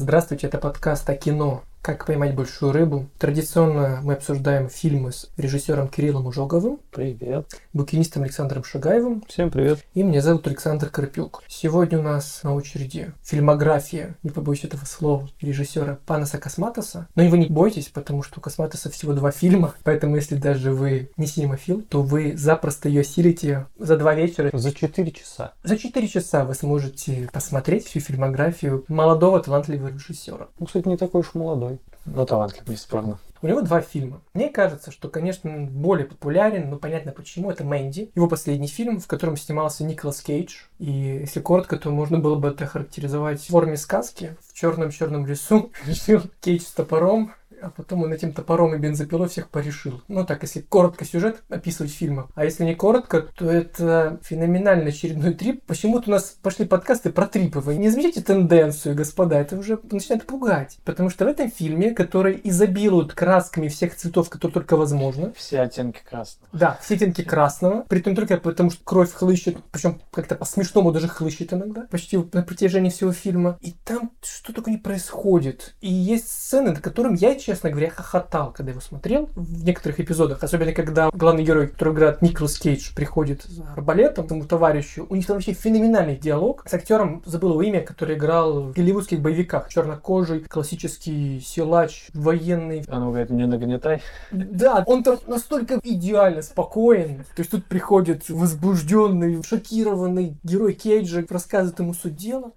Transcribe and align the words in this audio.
Здравствуйте, 0.00 0.46
это 0.46 0.56
подкаст 0.56 1.10
о 1.10 1.14
кино 1.14 1.62
«Как 1.82 2.04
поймать 2.04 2.34
большую 2.34 2.72
рыбу». 2.72 3.08
Традиционно 3.18 4.00
мы 4.02 4.12
обсуждаем 4.12 4.68
фильмы 4.68 5.12
с 5.12 5.30
режиссером 5.38 5.88
Кириллом 5.88 6.26
Ужоговым, 6.26 6.78
Привет. 6.90 7.46
букинистом 7.72 8.22
Александром 8.22 8.64
Шагаевым 8.64 9.24
Всем 9.26 9.50
привет. 9.50 9.78
и 9.94 10.02
меня 10.02 10.20
зовут 10.20 10.46
Александр 10.46 10.90
Карпюк. 10.90 11.42
Сегодня 11.48 11.98
у 11.98 12.02
нас 12.02 12.40
на 12.42 12.54
очереди 12.54 13.14
фильмография, 13.22 14.14
не 14.22 14.28
побоюсь 14.28 14.64
этого 14.64 14.84
слова, 14.84 15.26
режиссера 15.40 15.98
Панаса 16.04 16.36
Косматоса. 16.36 17.08
Но 17.14 17.22
и 17.22 17.28
вы 17.28 17.38
не 17.38 17.46
бойтесь, 17.46 17.88
потому 17.88 18.22
что 18.22 18.40
у 18.40 18.42
Косматоса 18.42 18.90
всего 18.90 19.14
два 19.14 19.30
фильма, 19.30 19.74
поэтому 19.82 20.16
если 20.16 20.36
даже 20.36 20.72
вы 20.72 21.10
не 21.16 21.26
синемофил, 21.26 21.80
то 21.80 22.02
вы 22.02 22.36
запросто 22.36 22.90
ее 22.90 23.00
осилите 23.00 23.66
за 23.78 23.96
два 23.96 24.14
вечера. 24.14 24.50
За 24.52 24.70
4 24.70 25.10
часа. 25.12 25.54
За 25.62 25.78
четыре 25.78 26.08
часа 26.08 26.44
вы 26.44 26.54
сможете 26.54 27.30
посмотреть 27.32 27.86
всю 27.86 28.00
фильмографию 28.00 28.84
молодого 28.88 29.40
талантливого 29.40 29.88
режиссера. 29.88 30.48
Ну, 30.58 30.66
кстати, 30.66 30.86
не 30.86 30.98
такой 30.98 31.22
уж 31.22 31.32
молодой. 31.32 31.70
Но 32.14 32.26
талантливый, 32.26 32.74
бесспорно. 32.74 33.18
У 33.42 33.46
него 33.46 33.62
два 33.62 33.80
фильма. 33.80 34.20
Мне 34.34 34.50
кажется, 34.50 34.90
что, 34.90 35.08
конечно, 35.08 35.50
более 35.66 36.06
популярен, 36.06 36.68
но 36.68 36.76
понятно 36.76 37.12
почему. 37.12 37.50
Это 37.50 37.64
«Мэнди», 37.64 38.10
его 38.14 38.28
последний 38.28 38.66
фильм, 38.66 39.00
в 39.00 39.06
котором 39.06 39.36
снимался 39.36 39.82
Николас 39.82 40.20
Кейдж. 40.20 40.64
И 40.78 40.90
если 40.90 41.40
коротко, 41.40 41.78
то 41.78 41.90
можно 41.90 42.18
было 42.18 42.34
бы 42.34 42.48
это 42.48 42.66
характеризовать 42.66 43.40
в 43.40 43.48
форме 43.48 43.78
сказки. 43.78 44.36
В 44.46 44.52
черном-черном 44.52 45.24
лесу 45.24 45.72
решил 45.86 46.22
Кейдж 46.40 46.62
с 46.62 46.72
топором 46.72 47.32
а 47.62 47.70
потом 47.70 48.02
он 48.02 48.12
этим 48.12 48.32
топором 48.32 48.74
и 48.74 48.78
бензопилой 48.78 49.28
всех 49.28 49.48
порешил. 49.50 50.02
Ну 50.08 50.24
так, 50.24 50.42
если 50.42 50.60
коротко 50.60 51.04
сюжет 51.04 51.42
описывать 51.48 51.92
фильма. 51.92 52.28
А 52.34 52.44
если 52.44 52.64
не 52.64 52.74
коротко, 52.74 53.22
то 53.22 53.50
это 53.50 54.18
феноменальный 54.22 54.88
очередной 54.88 55.34
трип. 55.34 55.62
Почему-то 55.66 56.10
у 56.10 56.12
нас 56.12 56.36
пошли 56.42 56.64
подкасты 56.66 57.10
про 57.10 57.26
трипы. 57.26 57.60
Вы 57.60 57.76
не 57.76 57.88
замечаете 57.90 58.22
тенденцию, 58.22 58.94
господа? 58.94 59.38
Это 59.38 59.56
уже 59.56 59.78
начинает 59.90 60.26
пугать. 60.26 60.78
Потому 60.84 61.10
что 61.10 61.24
в 61.24 61.28
этом 61.28 61.50
фильме, 61.50 61.92
который 61.92 62.40
изобилует 62.44 63.12
красками 63.12 63.68
всех 63.68 63.94
цветов, 63.96 64.30
которые 64.30 64.54
только 64.54 64.76
возможно, 64.76 65.32
Все 65.36 65.60
оттенки 65.60 66.00
красного. 66.08 66.48
да, 66.52 66.78
все 66.82 66.94
оттенки 66.94 67.22
красного, 67.22 67.84
при 67.88 68.00
том 68.00 68.14
только 68.14 68.36
потому, 68.38 68.70
что 68.70 68.82
кровь 68.84 69.12
хлыщет, 69.12 69.58
причем 69.70 70.00
как-то 70.10 70.34
по-смешному 70.34 70.92
даже 70.92 71.08
хлыщет 71.08 71.52
иногда, 71.52 71.82
почти 71.90 72.16
на 72.32 72.42
протяжении 72.42 72.90
всего 72.90 73.12
фильма. 73.12 73.58
И 73.60 73.72
там 73.84 74.12
что 74.22 74.52
только 74.52 74.70
не 74.70 74.78
происходит. 74.78 75.74
И 75.80 75.92
есть 75.92 76.28
сцены, 76.30 76.70
над 76.70 76.80
которым 76.80 77.14
я, 77.14 77.34
честно 77.34 77.49
говоря, 77.70 77.90
хохотал, 77.90 78.52
когда 78.52 78.72
его 78.72 78.80
смотрел 78.80 79.28
в 79.34 79.64
некоторых 79.64 80.00
эпизодах. 80.00 80.42
Особенно, 80.42 80.72
когда 80.72 81.10
главный 81.12 81.44
герой, 81.44 81.68
который 81.68 81.94
играет 81.94 82.22
Николас 82.22 82.58
Кейдж, 82.58 82.94
приходит 82.94 83.42
за 83.44 83.64
арбалетом 83.72 84.24
к 84.26 84.28
своему 84.28 84.46
товарищу. 84.46 85.06
У 85.08 85.14
них 85.14 85.26
там 85.26 85.36
вообще 85.36 85.52
феноменальный 85.52 86.16
диалог 86.16 86.64
с 86.66 86.74
актером, 86.74 87.22
забыл 87.26 87.50
его 87.50 87.62
имя, 87.62 87.82
который 87.82 88.16
играл 88.16 88.62
в 88.62 88.72
голливудских 88.72 89.20
боевиках. 89.20 89.68
Чернокожий, 89.68 90.40
классический 90.40 91.40
силач, 91.40 92.08
военный, 92.14 92.84
Она 92.88 93.06
говорит, 93.06 93.30
не 93.30 93.46
нагнетай. 93.46 94.02
да, 94.30 94.82
он 94.86 95.02
там 95.02 95.18
настолько 95.26 95.80
идеально 95.82 96.42
спокоен. 96.42 97.24
То 97.34 97.40
есть 97.40 97.50
тут 97.50 97.64
приходит 97.66 98.28
возбужденный, 98.28 99.42
шокированный 99.42 100.36
герой 100.42 100.74
Кейджа, 100.74 101.24
рассказывает 101.28 101.78
ему 101.78 101.94
суть 101.94 102.16
дела. 102.16 102.52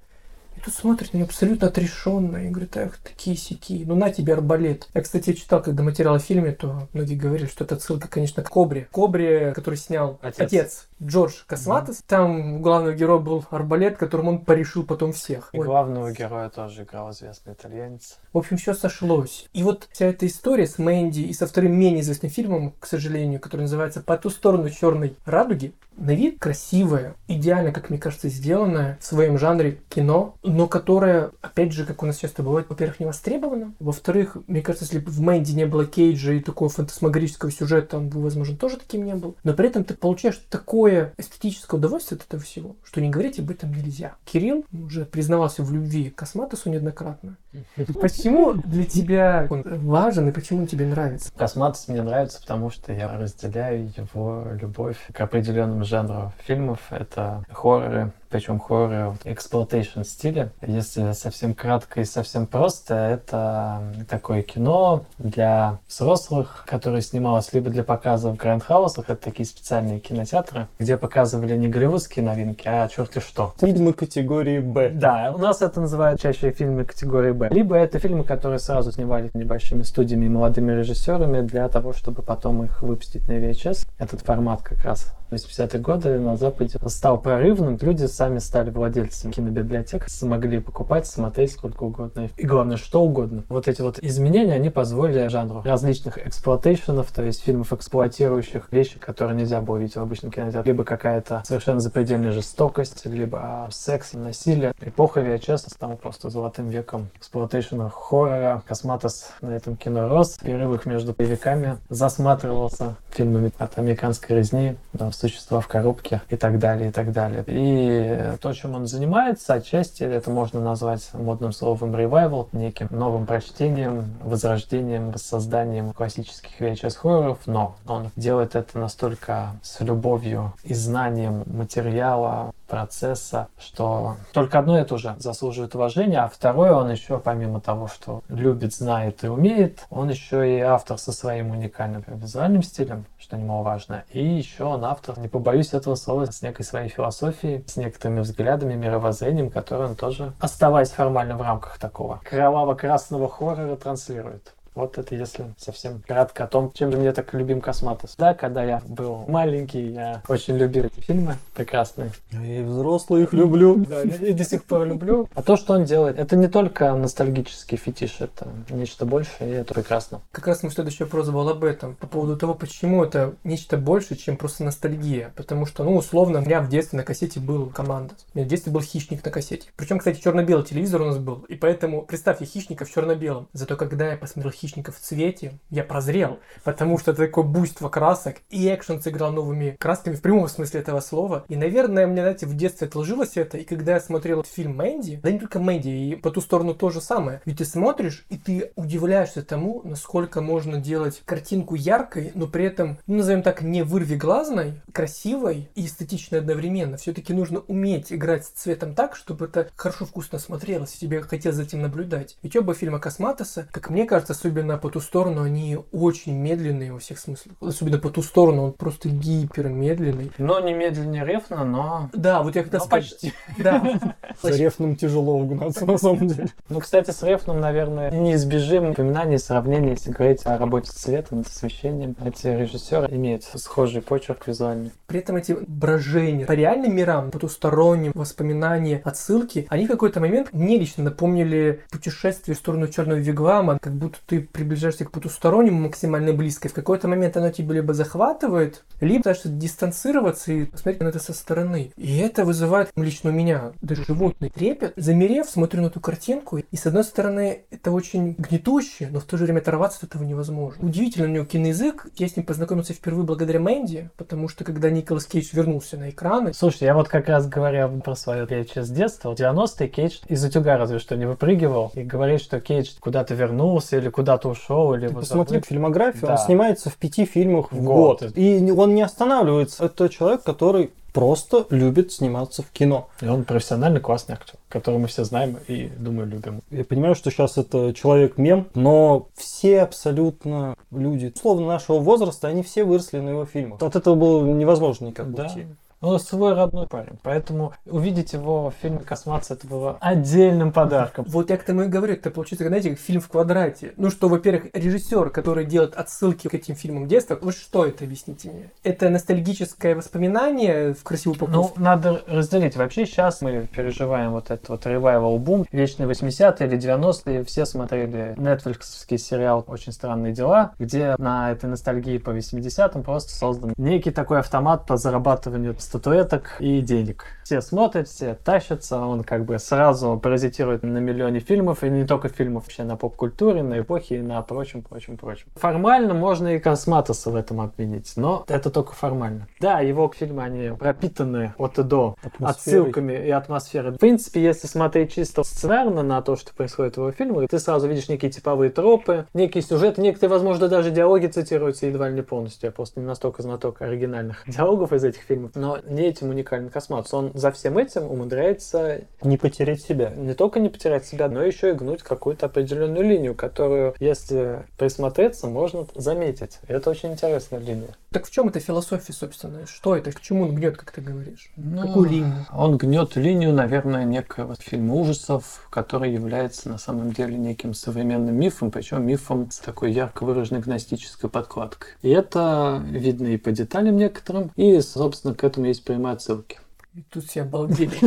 Тут 0.63 0.73
смотрит 0.73 1.11
на 1.11 1.17
нее 1.17 1.25
абсолютно 1.25 1.67
отрешенно 1.67 2.37
и 2.37 2.49
говорит, 2.49 2.77
ах, 2.77 2.97
такие 2.97 3.35
сики, 3.35 3.83
ну 3.85 3.95
на 3.95 4.11
тебе 4.11 4.33
арбалет. 4.33 4.87
Я, 4.93 5.01
кстати, 5.01 5.33
читал, 5.33 5.61
когда 5.61 5.83
материал 5.83 6.15
о 6.15 6.19
фильме, 6.19 6.53
то 6.53 6.87
многие 6.93 7.15
говорили, 7.15 7.47
что 7.47 7.65
это 7.65 7.75
отсылка, 7.75 8.07
конечно, 8.07 8.43
к 8.43 8.49
Кобре. 8.49 8.87
Кобре, 8.91 9.51
который 9.53 9.75
снял 9.75 10.19
Отец. 10.21 10.39
отец, 10.39 10.87
Джордж 11.05 11.33
Косматос. 11.45 12.03
Там 12.07 12.55
у 12.55 12.59
главного 12.59 12.93
героя 12.93 13.19
был 13.19 13.45
арбалет, 13.49 13.97
которым 13.97 14.27
он 14.27 14.39
порешил 14.39 14.85
потом 14.85 15.13
всех. 15.13 15.49
И 15.51 15.59
Ой, 15.59 15.65
главного 15.65 16.11
героя 16.11 16.49
тоже 16.49 16.83
играл 16.83 17.11
известный 17.11 17.53
итальянец. 17.53 18.17
в 18.31 18.37
общем, 18.37 18.57
все 18.57 18.73
сошлось. 18.73 19.47
И 19.53 19.63
вот 19.63 19.87
вся 19.91 20.07
эта 20.07 20.27
история 20.27 20.67
с 20.67 20.77
Мэнди 20.77 21.21
и 21.21 21.33
со 21.33 21.47
вторым 21.47 21.77
менее 21.77 22.01
известным 22.01 22.31
фильмом, 22.31 22.73
к 22.79 22.85
сожалению, 22.85 23.39
который 23.39 23.61
называется 23.61 24.01
«По 24.01 24.17
ту 24.17 24.29
сторону 24.29 24.69
черной 24.69 25.15
радуги», 25.25 25.73
на 25.97 26.15
вид 26.15 26.39
красивая, 26.39 27.15
идеально, 27.27 27.71
как 27.71 27.89
мне 27.89 27.99
кажется, 27.99 28.29
сделанная 28.29 28.97
в 28.99 29.05
своем 29.05 29.37
жанре 29.37 29.79
кино, 29.89 30.35
но 30.43 30.67
которая, 30.67 31.31
опять 31.41 31.71
же, 31.71 31.85
как 31.85 32.01
у 32.03 32.05
нас 32.05 32.17
часто 32.17 32.43
бывает, 32.43 32.67
во-первых, 32.69 32.99
не 32.99 33.05
востребована, 33.05 33.73
во-вторых, 33.79 34.37
мне 34.47 34.61
кажется, 34.61 34.85
если 34.85 34.99
бы 34.99 35.11
в 35.11 35.21
Мэнди 35.21 35.51
не 35.51 35.65
было 35.65 35.85
Кейджа 35.85 36.33
и 36.33 36.39
такого 36.39 36.69
фантасмагорического 36.69 37.51
сюжета, 37.51 37.97
он 37.97 38.09
бы, 38.09 38.21
возможно, 38.21 38.57
тоже 38.57 38.77
таким 38.77 39.05
не 39.05 39.15
был. 39.15 39.35
Но 39.43 39.53
при 39.53 39.67
этом 39.67 39.83
ты 39.83 39.93
получаешь 39.93 40.41
такое 40.49 40.92
эстетическое 41.17 41.79
удовольствие 41.79 42.17
от 42.17 42.25
этого 42.25 42.41
всего, 42.41 42.75
что 42.83 43.01
не 43.01 43.09
говорить 43.09 43.39
об 43.39 43.51
этом 43.51 43.73
нельзя. 43.73 44.15
Кирилл 44.25 44.65
уже 44.71 45.05
признавался 45.05 45.63
в 45.63 45.71
любви 45.73 46.09
к 46.09 46.15
Косматосу 46.15 46.69
неоднократно. 46.69 47.37
Почему 48.01 48.53
для 48.53 48.85
тебя 48.85 49.47
он 49.49 49.63
важен 49.85 50.29
и 50.29 50.31
почему 50.31 50.61
он 50.61 50.67
тебе 50.67 50.85
нравится? 50.85 51.31
Косматос 51.35 51.87
мне 51.87 52.01
нравится, 52.01 52.41
потому 52.41 52.69
что 52.69 52.93
я 52.93 53.17
разделяю 53.17 53.91
его 53.95 54.47
любовь 54.59 54.97
к 55.13 55.21
определенному 55.21 55.83
жанру 55.83 56.31
фильмов. 56.45 56.79
Это 56.89 57.43
хорроры, 57.51 58.11
причем 58.29 58.59
хорроры 58.59 59.11
в 59.11 59.25
exploitation 59.25 60.03
стиле. 60.03 60.51
Если 60.61 61.11
совсем 61.13 61.53
кратко 61.53 62.01
и 62.01 62.05
совсем 62.05 62.47
просто, 62.47 62.95
это 62.95 63.93
такое 64.09 64.41
кино 64.41 65.05
для 65.17 65.79
взрослых, 65.87 66.65
которое 66.67 67.01
снималось 67.01 67.53
либо 67.53 67.69
для 67.69 67.83
показа 67.83 68.29
в 68.29 68.35
грайндхаусах, 68.35 69.09
это 69.09 69.21
такие 69.21 69.45
специальные 69.45 69.99
кинотеатры, 69.99 70.67
где 70.79 70.97
показывали 70.97 71.55
не 71.55 71.67
голливудские 71.67 72.25
новинки, 72.25 72.67
а 72.67 72.87
черти 72.87 73.19
что. 73.19 73.53
Фильмы 73.59 73.93
категории 73.93 74.59
Б. 74.59 74.89
Да, 74.89 75.31
у 75.35 75.37
нас 75.37 75.61
это 75.61 75.81
называют 75.81 76.19
чаще 76.19 76.51
фильмы 76.51 76.85
категории 76.85 77.31
Б. 77.31 77.42
Либо 77.51 77.75
это 77.75 77.99
фильмы, 77.99 78.23
которые 78.23 78.59
сразу 78.59 78.91
снимали 78.91 79.29
небольшими 79.33 79.83
студиями 79.83 80.25
и 80.25 80.29
молодыми 80.29 80.71
режиссерами 80.71 81.41
для 81.41 81.67
того, 81.69 81.93
чтобы 81.93 82.21
потом 82.21 82.63
их 82.63 82.81
выпустить 82.81 83.27
на 83.27 83.33
VHS. 83.33 83.87
Этот 83.97 84.21
формат 84.21 84.61
как 84.61 84.83
раз 84.83 85.13
80-е 85.33 85.79
годы 85.79 86.19
на 86.19 86.37
Западе 86.37 86.77
стал 86.87 87.19
прорывным. 87.19 87.77
Люди 87.81 88.05
сами 88.05 88.39
стали 88.39 88.69
владельцами 88.69 89.31
кинобиблиотек, 89.31 90.07
смогли 90.09 90.59
покупать, 90.59 91.07
смотреть 91.07 91.53
сколько 91.53 91.83
угодно. 91.83 92.29
И 92.37 92.45
главное, 92.45 92.77
что 92.77 93.01
угодно. 93.01 93.43
Вот 93.49 93.67
эти 93.67 93.81
вот 93.81 93.99
изменения, 93.99 94.53
они 94.53 94.69
позволили 94.69 95.27
жанру 95.27 95.61
различных 95.63 96.25
exploitation 96.25 96.94
ов, 96.94 97.11
то 97.11 97.23
есть 97.23 97.43
фильмов, 97.43 97.73
эксплуатирующих 97.73 98.71
вещи, 98.71 98.99
которые 98.99 99.35
нельзя 99.35 99.61
было 99.61 99.77
видеть 99.77 99.95
в 99.95 100.01
обычном 100.01 100.31
кинотеатре. 100.31 100.71
Либо 100.71 100.83
какая-то 100.83 101.43
совершенно 101.45 101.79
запредельная 101.79 102.31
жестокость, 102.31 103.05
либо 103.05 103.67
секс, 103.71 104.13
насилие. 104.13 104.73
Эпоха 104.81 105.21
VHS 105.21 105.69
стала 105.69 105.95
просто 105.95 106.29
золотым 106.29 106.69
веком 106.69 107.09
exploitation 107.33 107.85
а 107.85 107.89
хоррора. 107.89 108.61
Косматос 108.67 109.31
на 109.41 109.49
этом 109.55 109.75
кино 109.75 110.07
рос. 110.07 110.35
В 110.35 110.41
перерывах 110.41 110.85
между 110.85 111.13
боевиками 111.13 111.77
засматривался 111.89 112.95
фильмами 113.09 113.51
от 113.57 113.79
американской 113.79 114.37
резни 114.37 114.75
до 114.93 115.11
существа 115.11 115.59
в 115.59 115.67
коробке 115.67 116.21
и 116.29 116.35
так 116.35 116.59
далее, 116.59 116.89
и 116.89 116.91
так 116.91 117.11
далее. 117.11 117.43
И 117.47 118.37
то, 118.39 118.53
чем 118.53 118.75
он 118.75 118.85
занимается, 118.85 119.55
отчасти 119.55 120.03
это 120.03 120.29
можно 120.29 120.61
назвать 120.61 121.09
модным 121.13 121.53
словом 121.53 121.95
ревайвал, 121.95 122.49
неким 122.51 122.87
новым 122.91 123.25
прочтением, 123.25 124.13
возрождением, 124.23 125.09
воссозданием 125.09 125.91
классических 125.93 126.61
VHS-хорроров, 126.61 127.39
но 127.47 127.75
он 127.87 128.11
делает 128.15 128.55
это 128.55 128.77
настолько 128.77 129.53
с 129.63 129.79
любовью 129.79 130.53
и 130.63 130.75
знанием 130.75 131.43
материала, 131.47 132.53
процесса, 132.73 133.49
что 133.59 134.17
только 134.31 134.57
одно 134.57 134.79
это 134.79 134.95
уже 134.95 135.15
заслуживает 135.19 135.75
уважения, 135.75 136.21
а 136.21 136.27
второе, 136.27 136.73
он 136.73 136.89
еще, 136.89 137.19
помимо 137.19 137.61
того, 137.61 137.87
что 137.87 138.23
любит, 138.29 138.73
знает 138.73 139.23
и 139.23 139.27
умеет, 139.27 139.85
он 139.91 140.09
еще 140.09 140.57
и 140.57 140.59
автор 140.59 140.97
со 140.97 141.11
своим 141.11 141.51
уникальным 141.51 142.03
визуальным 142.07 142.63
стилем, 142.63 143.05
что 143.19 143.37
немаловажно, 143.37 144.05
и 144.11 144.25
еще 144.25 144.63
он 144.63 144.85
автор, 144.85 145.19
не 145.19 145.27
побоюсь 145.27 145.75
этого 145.75 145.93
слова, 145.93 146.25
с 146.25 146.41
некой 146.41 146.65
своей 146.65 146.89
философией, 146.89 147.63
с 147.67 147.77
некоторыми 147.77 148.21
взглядами, 148.21 148.73
мировоззрением, 148.73 149.51
которые 149.51 149.89
он 149.89 149.95
тоже, 149.95 150.33
оставаясь 150.39 150.89
формально 150.89 151.37
в 151.37 151.43
рамках 151.43 151.77
такого 151.77 152.21
кроваво-красного 152.23 153.29
хоррора, 153.29 153.75
транслирует. 153.75 154.51
Вот 154.75 154.97
это 154.97 155.15
если 155.15 155.53
совсем 155.57 156.01
кратко 156.07 156.45
о 156.45 156.47
том, 156.47 156.71
чем 156.73 156.91
же 156.91 156.97
мне 156.97 157.11
так 157.11 157.33
любим 157.33 157.61
Косматос. 157.61 158.15
Да, 158.17 158.33
когда 158.33 158.63
я 158.63 158.81
был 158.87 159.25
маленький, 159.27 159.91
я 159.91 160.21
очень 160.27 160.57
любил 160.57 160.85
эти 160.85 160.99
фильмы 160.99 161.37
прекрасные. 161.53 162.11
Я 162.31 162.59
и 162.59 162.63
взрослый 162.63 163.23
их 163.23 163.33
люблю. 163.33 163.75
Да, 163.85 164.01
и 164.01 164.33
до 164.33 164.43
сих 164.43 164.63
пор 164.63 164.85
люблю. 164.85 165.29
А 165.35 165.41
то, 165.41 165.57
что 165.57 165.73
он 165.73 165.85
делает, 165.85 166.17
это 166.17 166.35
не 166.35 166.47
только 166.47 166.93
ностальгический 166.93 167.77
фетиш, 167.77 168.17
это 168.19 168.47
нечто 168.69 169.05
большее, 169.05 169.49
и 169.49 169.53
это 169.53 169.73
прекрасно. 169.73 170.21
Как 170.31 170.47
раз 170.47 170.63
мой 170.63 170.71
следующий 170.71 171.03
вопрос 171.03 171.29
был 171.29 171.47
об 171.47 171.63
этом, 171.63 171.95
по 171.95 172.07
поводу 172.07 172.37
того, 172.37 172.53
почему 172.53 173.03
это 173.03 173.35
нечто 173.43 173.77
больше, 173.77 174.15
чем 174.15 174.37
просто 174.37 174.63
ностальгия. 174.63 175.31
Потому 175.35 175.65
что, 175.65 175.83
ну, 175.83 175.95
условно, 175.95 176.39
у 176.39 176.41
меня 176.41 176.61
в 176.61 176.69
детстве 176.69 176.97
на 176.97 177.03
кассете 177.03 177.39
был 177.39 177.67
команда. 177.67 178.15
У 178.33 178.37
меня 178.37 178.47
в 178.47 178.49
детстве 178.49 178.71
был 178.71 178.81
хищник 178.81 179.23
на 179.23 179.31
кассете. 179.31 179.69
Причем, 179.75 179.99
кстати, 179.99 180.19
черно-белый 180.19 180.65
телевизор 180.65 181.01
у 181.01 181.05
нас 181.05 181.17
был. 181.17 181.45
И 181.49 181.55
поэтому 181.55 182.01
представьте 182.01 182.45
хищника 182.45 182.85
в 182.85 182.91
черно-белом. 182.91 183.47
Зато 183.53 183.75
когда 183.75 184.11
я 184.11 184.17
посмотрел 184.17 184.51
хищников 184.63 184.97
в 184.97 185.01
цвете, 185.01 185.59
я 185.69 185.83
прозрел, 185.83 186.39
потому 186.63 186.97
что 186.97 187.11
это 187.11 187.25
такое 187.25 187.43
буйство 187.43 187.89
красок, 187.89 188.37
и 188.49 188.73
экшен 188.73 189.01
сыграл 189.01 189.31
новыми 189.31 189.75
красками 189.79 190.15
в 190.15 190.21
прямом 190.21 190.47
смысле 190.47 190.79
этого 190.79 191.01
слова. 191.01 191.43
И, 191.49 191.55
наверное, 191.55 192.07
мне, 192.07 192.21
знаете, 192.21 192.45
в 192.45 192.55
детстве 192.55 192.87
отложилось 192.87 193.35
это, 193.35 193.57
и 193.57 193.63
когда 193.63 193.93
я 193.93 193.99
смотрел 193.99 194.43
фильм 194.43 194.77
Мэнди, 194.77 195.19
да 195.21 195.31
не 195.31 195.39
только 195.39 195.59
Мэнди, 195.59 195.89
и 195.89 196.15
по 196.15 196.31
ту 196.31 196.41
сторону 196.41 196.73
то 196.73 196.89
же 196.89 197.01
самое. 197.01 197.41
Ведь 197.45 197.57
ты 197.57 197.65
смотришь, 197.65 198.25
и 198.29 198.37
ты 198.37 198.71
удивляешься 198.75 199.43
тому, 199.43 199.81
насколько 199.83 200.41
можно 200.41 200.79
делать 200.79 201.21
картинку 201.25 201.75
яркой, 201.75 202.31
но 202.35 202.47
при 202.47 202.65
этом, 202.65 202.97
ну, 203.07 203.17
назовем 203.17 203.43
так, 203.43 203.61
не 203.61 203.83
вырви 203.83 204.15
глазной, 204.15 204.81
красивой 204.91 205.69
и 205.75 205.85
эстетичной 205.85 206.39
одновременно. 206.39 206.97
Все-таки 206.97 207.33
нужно 207.33 207.59
уметь 207.67 208.13
играть 208.13 208.45
с 208.45 208.49
цветом 208.49 208.95
так, 208.95 209.15
чтобы 209.15 209.45
это 209.45 209.69
хорошо 209.75 210.05
вкусно 210.05 210.39
смотрелось, 210.39 210.95
и 210.95 210.99
тебе 210.99 211.21
хотелось 211.21 211.57
за 211.57 211.63
этим 211.63 211.81
наблюдать. 211.81 212.37
Ведь 212.41 212.55
оба 212.55 212.73
фильма 212.73 212.99
Косматоса, 212.99 213.67
как 213.71 213.89
мне 213.89 214.05
кажется, 214.05 214.33
особенно 214.53 214.77
по 214.77 214.89
ту 214.89 214.99
сторону, 214.99 215.41
они 215.41 215.79
очень 215.91 216.33
медленные 216.33 216.93
во 216.93 216.99
всех 216.99 217.17
смыслах. 217.17 217.55
Особенно 217.59 217.97
по 217.97 218.09
ту 218.09 218.21
сторону, 218.21 218.63
он 218.65 218.73
просто 218.73 219.09
гипермедленный. 219.09 220.31
Но 220.37 220.59
не 220.59 220.73
медленнее 220.73 221.25
Рефна, 221.25 221.65
но... 221.65 222.09
Да, 222.13 222.43
вот 222.43 222.55
я 222.55 222.61
когда 222.61 222.77
но 222.77 222.85
сказал- 222.85 223.01
почти. 223.01 223.33
Да. 223.57 223.83
За 224.43 224.55
Рефном 224.55 224.95
тяжело 224.95 225.37
угнаться, 225.37 225.85
на 225.85 225.97
самом 225.97 226.27
деле. 226.27 226.49
Ну, 226.69 226.79
кстати, 226.79 227.09
с 227.11 227.23
Рефном, 227.23 227.59
наверное, 227.59 228.11
неизбежим 228.11 228.91
упоминание 228.91 229.35
и 229.35 229.39
сравнение, 229.39 229.91
если 229.91 230.11
говорить 230.11 230.45
о 230.45 230.57
работе 230.57 230.91
с 230.91 230.93
цветом, 230.93 231.43
с 231.43 231.47
освещением. 231.47 232.15
Эти 232.23 232.47
режиссеры 232.47 233.07
имеют 233.15 233.43
схожий 233.43 234.01
почерк 234.01 234.47
визуальный. 234.47 234.91
При 235.07 235.19
этом 235.19 235.37
эти 235.37 235.57
брожения 235.67 236.45
по 236.45 236.51
реальным 236.51 236.95
мирам, 236.95 237.31
потусторонним, 237.31 238.11
воспоминания, 238.13 239.01
отсылки, 239.03 239.65
они 239.69 239.85
в 239.85 239.89
какой-то 239.89 240.19
момент 240.19 240.49
мне 240.53 240.77
лично 240.77 241.03
напомнили 241.03 241.81
путешествие 241.89 242.55
в 242.55 242.59
сторону 242.59 242.87
черного 242.87 243.17
вигвама, 243.17 243.79
как 243.79 243.93
будто 243.93 244.19
ты 244.25 244.42
приближаешься 244.51 245.05
к 245.05 245.11
потустороннему 245.11 245.81
максимально 245.81 246.33
близко. 246.33 246.67
И 246.67 246.71
в 246.71 246.73
какой-то 246.73 247.07
момент 247.07 247.37
оно 247.37 247.51
тебя 247.51 247.75
либо 247.75 247.93
захватывает, 247.93 248.83
либо 248.99 249.19
пытаешься 249.19 249.49
дистанцироваться 249.49 250.51
и 250.51 250.65
посмотреть 250.65 251.01
на 251.01 251.07
это 251.07 251.19
со 251.19 251.33
стороны. 251.33 251.91
И 251.95 252.17
это 252.17 252.45
вызывает 252.45 252.91
лично 252.95 253.29
у 253.29 253.33
меня 253.33 253.73
даже 253.81 254.05
животный 254.05 254.49
трепет. 254.49 254.93
Замерев, 254.95 255.49
смотрю 255.49 255.83
на 255.83 255.87
эту 255.87 255.99
картинку, 255.99 256.57
и 256.57 256.75
с 256.75 256.85
одной 256.85 257.03
стороны, 257.03 257.63
это 257.83 257.91
очень 257.91 258.35
гнетуще, 258.37 259.09
но 259.11 259.19
в 259.19 259.25
то 259.25 259.35
же 259.35 259.43
время 259.43 259.59
оторваться 259.59 259.99
от 260.01 260.09
этого 260.09 260.23
невозможно. 260.23 260.85
Удивительно 260.87 261.27
у 261.27 261.29
него 261.29 261.43
киноязык. 261.43 262.07
Я 262.15 262.29
с 262.29 262.37
ним 262.37 262.45
познакомился 262.45 262.93
впервые 262.93 263.25
благодаря 263.25 263.59
Мэнди, 263.59 264.09
потому 264.15 264.47
что 264.47 264.63
когда 264.63 264.89
Николас 264.89 265.25
Кейдж 265.25 265.49
вернулся 265.51 265.97
на 265.97 266.09
экраны, 266.09 266.53
Слушай, 266.53 266.85
я 266.85 266.93
вот 266.93 267.09
как 267.09 267.27
раз 267.27 267.45
говоря 267.45 267.89
про 267.89 268.15
свое 268.15 268.47
Кейдж 268.47 268.69
с 268.79 268.89
детства, 268.89 269.35
в 269.35 269.37
90-е 269.37 269.89
Кейдж 269.89 270.19
из 270.29 270.41
утюга 270.45 270.77
разве 270.77 270.99
что 270.99 271.17
не 271.17 271.25
выпрыгивал 271.25 271.91
и 271.93 272.03
говорит, 272.03 272.41
что 272.41 272.61
Кейдж 272.61 272.91
куда-то 273.01 273.33
вернулся 273.33 273.97
или 273.97 274.07
куда-то 274.07 274.47
ушел, 274.47 274.93
или 274.93 275.09
Ты 275.09 275.15
посмотри 275.15 275.55
забыл. 275.57 275.67
фильмографию, 275.67 276.21
Да. 276.27 276.31
он 276.33 276.37
снимается 276.37 276.89
в 276.89 276.95
пяти 276.95 277.25
фильмах 277.25 277.73
в 277.73 277.75
В 277.75 277.83
год. 277.83 278.21
год. 278.21 278.31
И 278.37 278.71
он 278.71 278.95
не 278.95 279.01
останавливается. 279.01 279.83
Это 279.83 280.07
человек, 280.07 280.43
который 280.43 280.91
просто 281.13 281.65
любит 281.69 282.11
сниматься 282.11 282.63
в 282.63 282.69
кино. 282.71 283.07
И 283.21 283.27
он 283.27 283.45
профессиональный 283.45 284.01
классный 284.01 284.35
актер, 284.35 284.55
которого 284.67 284.99
мы 284.99 285.07
все 285.07 285.23
знаем 285.23 285.57
и, 285.67 285.87
думаю, 285.97 286.27
любим. 286.27 286.61
Я 286.71 286.83
понимаю, 286.83 287.15
что 287.15 287.29
сейчас 287.31 287.57
это 287.57 287.93
человек-мем, 287.93 288.67
но 288.73 289.27
все 289.35 289.81
абсолютно 289.81 290.75
люди, 290.91 291.31
условно 291.33 291.67
нашего 291.67 291.99
возраста, 291.99 292.47
они 292.47 292.63
все 292.63 292.83
выросли 292.83 293.19
на 293.19 293.29
его 293.29 293.45
фильмах. 293.45 293.81
От 293.81 293.95
этого 293.95 294.15
было 294.15 294.45
невозможно 294.45 295.05
никак 295.05 295.31
Да. 295.33 295.43
уйти. 295.43 295.67
Он 296.03 296.19
свой 296.19 296.53
родной 296.53 296.85
парень. 296.87 297.17
Поэтому 297.23 297.73
увидеть 297.85 298.33
его 298.33 298.69
в 298.71 298.73
фильме 298.81 298.99
«Косматься» 298.99 299.53
это 299.53 299.65
было 299.67 299.97
отдельным 300.01 300.73
подарком. 300.73 301.23
Вот 301.29 301.49
я 301.49 301.57
к 301.57 301.63
тому 301.63 301.83
и 301.83 301.87
говорю, 301.87 302.13
это 302.13 302.29
получится, 302.29 302.67
знаете, 302.67 302.93
фильм 302.95 303.21
в 303.21 303.29
квадрате. 303.29 303.93
Ну 303.95 304.09
что, 304.09 304.27
во-первых, 304.27 304.65
режиссер, 304.73 305.29
который 305.29 305.65
делает 305.65 305.95
отсылки 305.95 306.49
к 306.49 306.53
этим 306.53 306.75
фильмам 306.75 307.07
детства, 307.07 307.39
вот 307.41 307.55
что 307.55 307.85
это, 307.85 308.03
объясните 308.03 308.49
мне? 308.49 308.69
Это 308.83 309.09
ностальгическое 309.09 309.95
воспоминание 309.95 310.93
в 310.93 311.03
красивую 311.03 311.37
Ну, 311.39 311.45
упаковку? 311.45 311.79
надо 311.79 312.21
разделить. 312.27 312.75
Вообще 312.75 313.05
сейчас 313.05 313.41
мы 313.41 313.65
переживаем 313.73 314.31
вот 314.31 314.51
этот 314.51 314.67
вот 314.67 314.85
ревайвал 314.85 315.37
бум. 315.39 315.65
Вечные 315.71 316.09
80-е 316.09 316.67
или 316.67 316.77
90-е 316.77 317.45
все 317.45 317.65
смотрели 317.65 318.33
нетфликсовский 318.37 319.17
сериал 319.17 319.63
«Очень 319.67 319.93
странные 319.93 320.33
дела», 320.33 320.73
где 320.79 321.15
на 321.17 321.51
этой 321.51 321.69
ностальгии 321.69 322.17
по 322.17 322.31
80-м 322.31 323.03
просто 323.03 323.31
создан 323.33 323.73
некий 323.77 324.11
такой 324.11 324.39
автомат 324.39 324.85
по 324.85 324.97
зарабатыванию 324.97 325.73
статуэток 325.93 326.55
и 326.59 326.81
денег. 326.81 327.25
Все 327.43 327.61
смотрят, 327.61 328.07
все 328.07 328.33
тащатся, 328.33 328.99
он 328.99 329.23
как 329.23 329.45
бы 329.45 329.59
сразу 329.59 330.17
паразитирует 330.17 330.81
на 330.81 330.97
миллионе 330.97 331.39
фильмов, 331.39 331.83
и 331.83 331.89
не 331.89 332.03
только 332.05 332.29
фильмов, 332.29 332.63
вообще 332.63 332.83
на 332.83 332.95
поп-культуре, 332.95 333.61
на 333.61 333.81
эпохе 333.81 334.17
и 334.17 334.21
на 334.21 334.41
прочем, 334.41 334.81
прочем, 334.81 335.17
прочем. 335.17 335.45
Формально 335.55 336.15
можно 336.15 336.55
и 336.55 336.59
Косматоса 336.59 337.29
в 337.29 337.35
этом 337.35 337.61
обвинить, 337.61 338.13
но 338.15 338.43
это 338.47 338.71
только 338.71 338.93
формально. 338.93 339.47
Да, 339.59 339.81
его 339.81 340.11
фильмы, 340.17 340.41
они 340.41 340.75
пропитаны 340.75 341.53
от 341.59 341.77
и 341.77 341.83
до 341.83 342.15
Атмосферой. 342.23 342.49
отсылками 342.49 343.13
и 343.13 343.29
атмосферой. 343.29 343.91
В 343.91 343.97
принципе, 343.97 344.41
если 344.41 344.65
смотреть 344.65 345.13
чисто 345.13 345.43
сценарно 345.43 346.01
на 346.01 346.23
то, 346.23 346.35
что 346.35 346.55
происходит 346.55 346.95
в 346.95 347.01
его 347.01 347.11
фильмах, 347.11 347.49
ты 347.49 347.59
сразу 347.59 347.87
видишь 347.87 348.09
некие 348.09 348.31
типовые 348.31 348.71
тропы, 348.71 349.27
некие 349.35 349.61
сюжеты, 349.61 350.01
некоторые, 350.01 350.31
возможно, 350.31 350.69
даже 350.69 350.89
диалоги 350.89 351.27
цитируются 351.27 351.85
едва 351.85 352.09
ли 352.09 352.15
не 352.15 352.23
полностью. 352.23 352.67
Я 352.67 352.71
просто 352.71 352.99
не 352.99 353.05
настолько 353.05 353.43
знаток 353.43 353.81
оригинальных 353.83 354.43
диалогов 354.47 354.91
из 354.91 355.03
этих 355.03 355.21
фильмов. 355.21 355.51
Но 355.53 355.77
не 355.87 356.03
этим 356.03 356.29
уникален 356.29 356.69
Косматус. 356.69 357.13
Он 357.13 357.31
за 357.33 357.51
всем 357.51 357.77
этим 357.77 358.03
умудряется 358.03 359.01
Не 359.21 359.37
потерять 359.37 359.81
себя. 359.81 360.09
не 360.15 360.33
только 360.33 360.59
не 360.59 360.69
потерять 360.69 361.05
себя, 361.05 361.27
но 361.29 361.43
еще 361.43 361.71
и 361.71 361.73
гнуть 361.73 362.03
какую-то 362.03 362.45
определенную 362.47 363.03
линию, 363.03 363.35
которую, 363.35 363.95
если 363.99 364.63
присмотреться, 364.77 365.47
можно 365.47 365.85
заметить. 365.95 366.59
Это 366.67 366.89
очень 366.89 367.11
интересная 367.13 367.59
линия. 367.59 367.95
Так 368.11 368.25
в 368.27 368.31
чем 368.31 368.47
эта 368.49 368.59
философия, 368.59 369.11
собственно? 369.13 369.65
Что 369.65 369.95
это? 369.95 370.11
К 370.11 370.21
чему 370.21 370.43
он 370.43 370.55
гнет, 370.55 370.77
как 370.77 370.91
ты 370.91 371.01
говоришь? 371.01 371.51
Ну, 371.55 371.81
Какую 371.87 372.09
линию? 372.09 372.45
Он 372.53 372.77
гнет 372.77 373.15
линию, 373.15 373.53
наверное, 373.53 374.03
некого 374.05 374.55
фильма 374.59 374.95
ужасов, 374.95 375.67
который 375.71 376.13
является 376.13 376.69
на 376.69 376.77
самом 376.77 377.11
деле 377.11 377.35
неким 377.37 377.73
современным 377.73 378.35
мифом, 378.35 378.69
причем 378.69 379.05
мифом 379.05 379.49
с 379.49 379.57
такой 379.59 379.91
ярко 379.91 380.23
выраженной 380.25 380.61
гностической 380.61 381.29
подкладкой. 381.29 381.89
И 382.03 382.09
это 382.09 382.81
видно 382.85 383.27
и 383.27 383.37
по 383.37 383.51
деталям 383.51 383.97
некоторым, 383.97 384.51
и, 384.55 384.79
собственно, 384.81 385.33
к 385.33 385.43
этому 385.43 385.65
есть 385.73 385.83
прямые 385.83 386.13
отсылки. 386.13 386.59
И 386.95 387.01
тут 387.01 387.25
все 387.25 387.41
обалдели. 387.41 387.97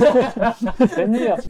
Да 0.96 1.04
нет, 1.04 1.44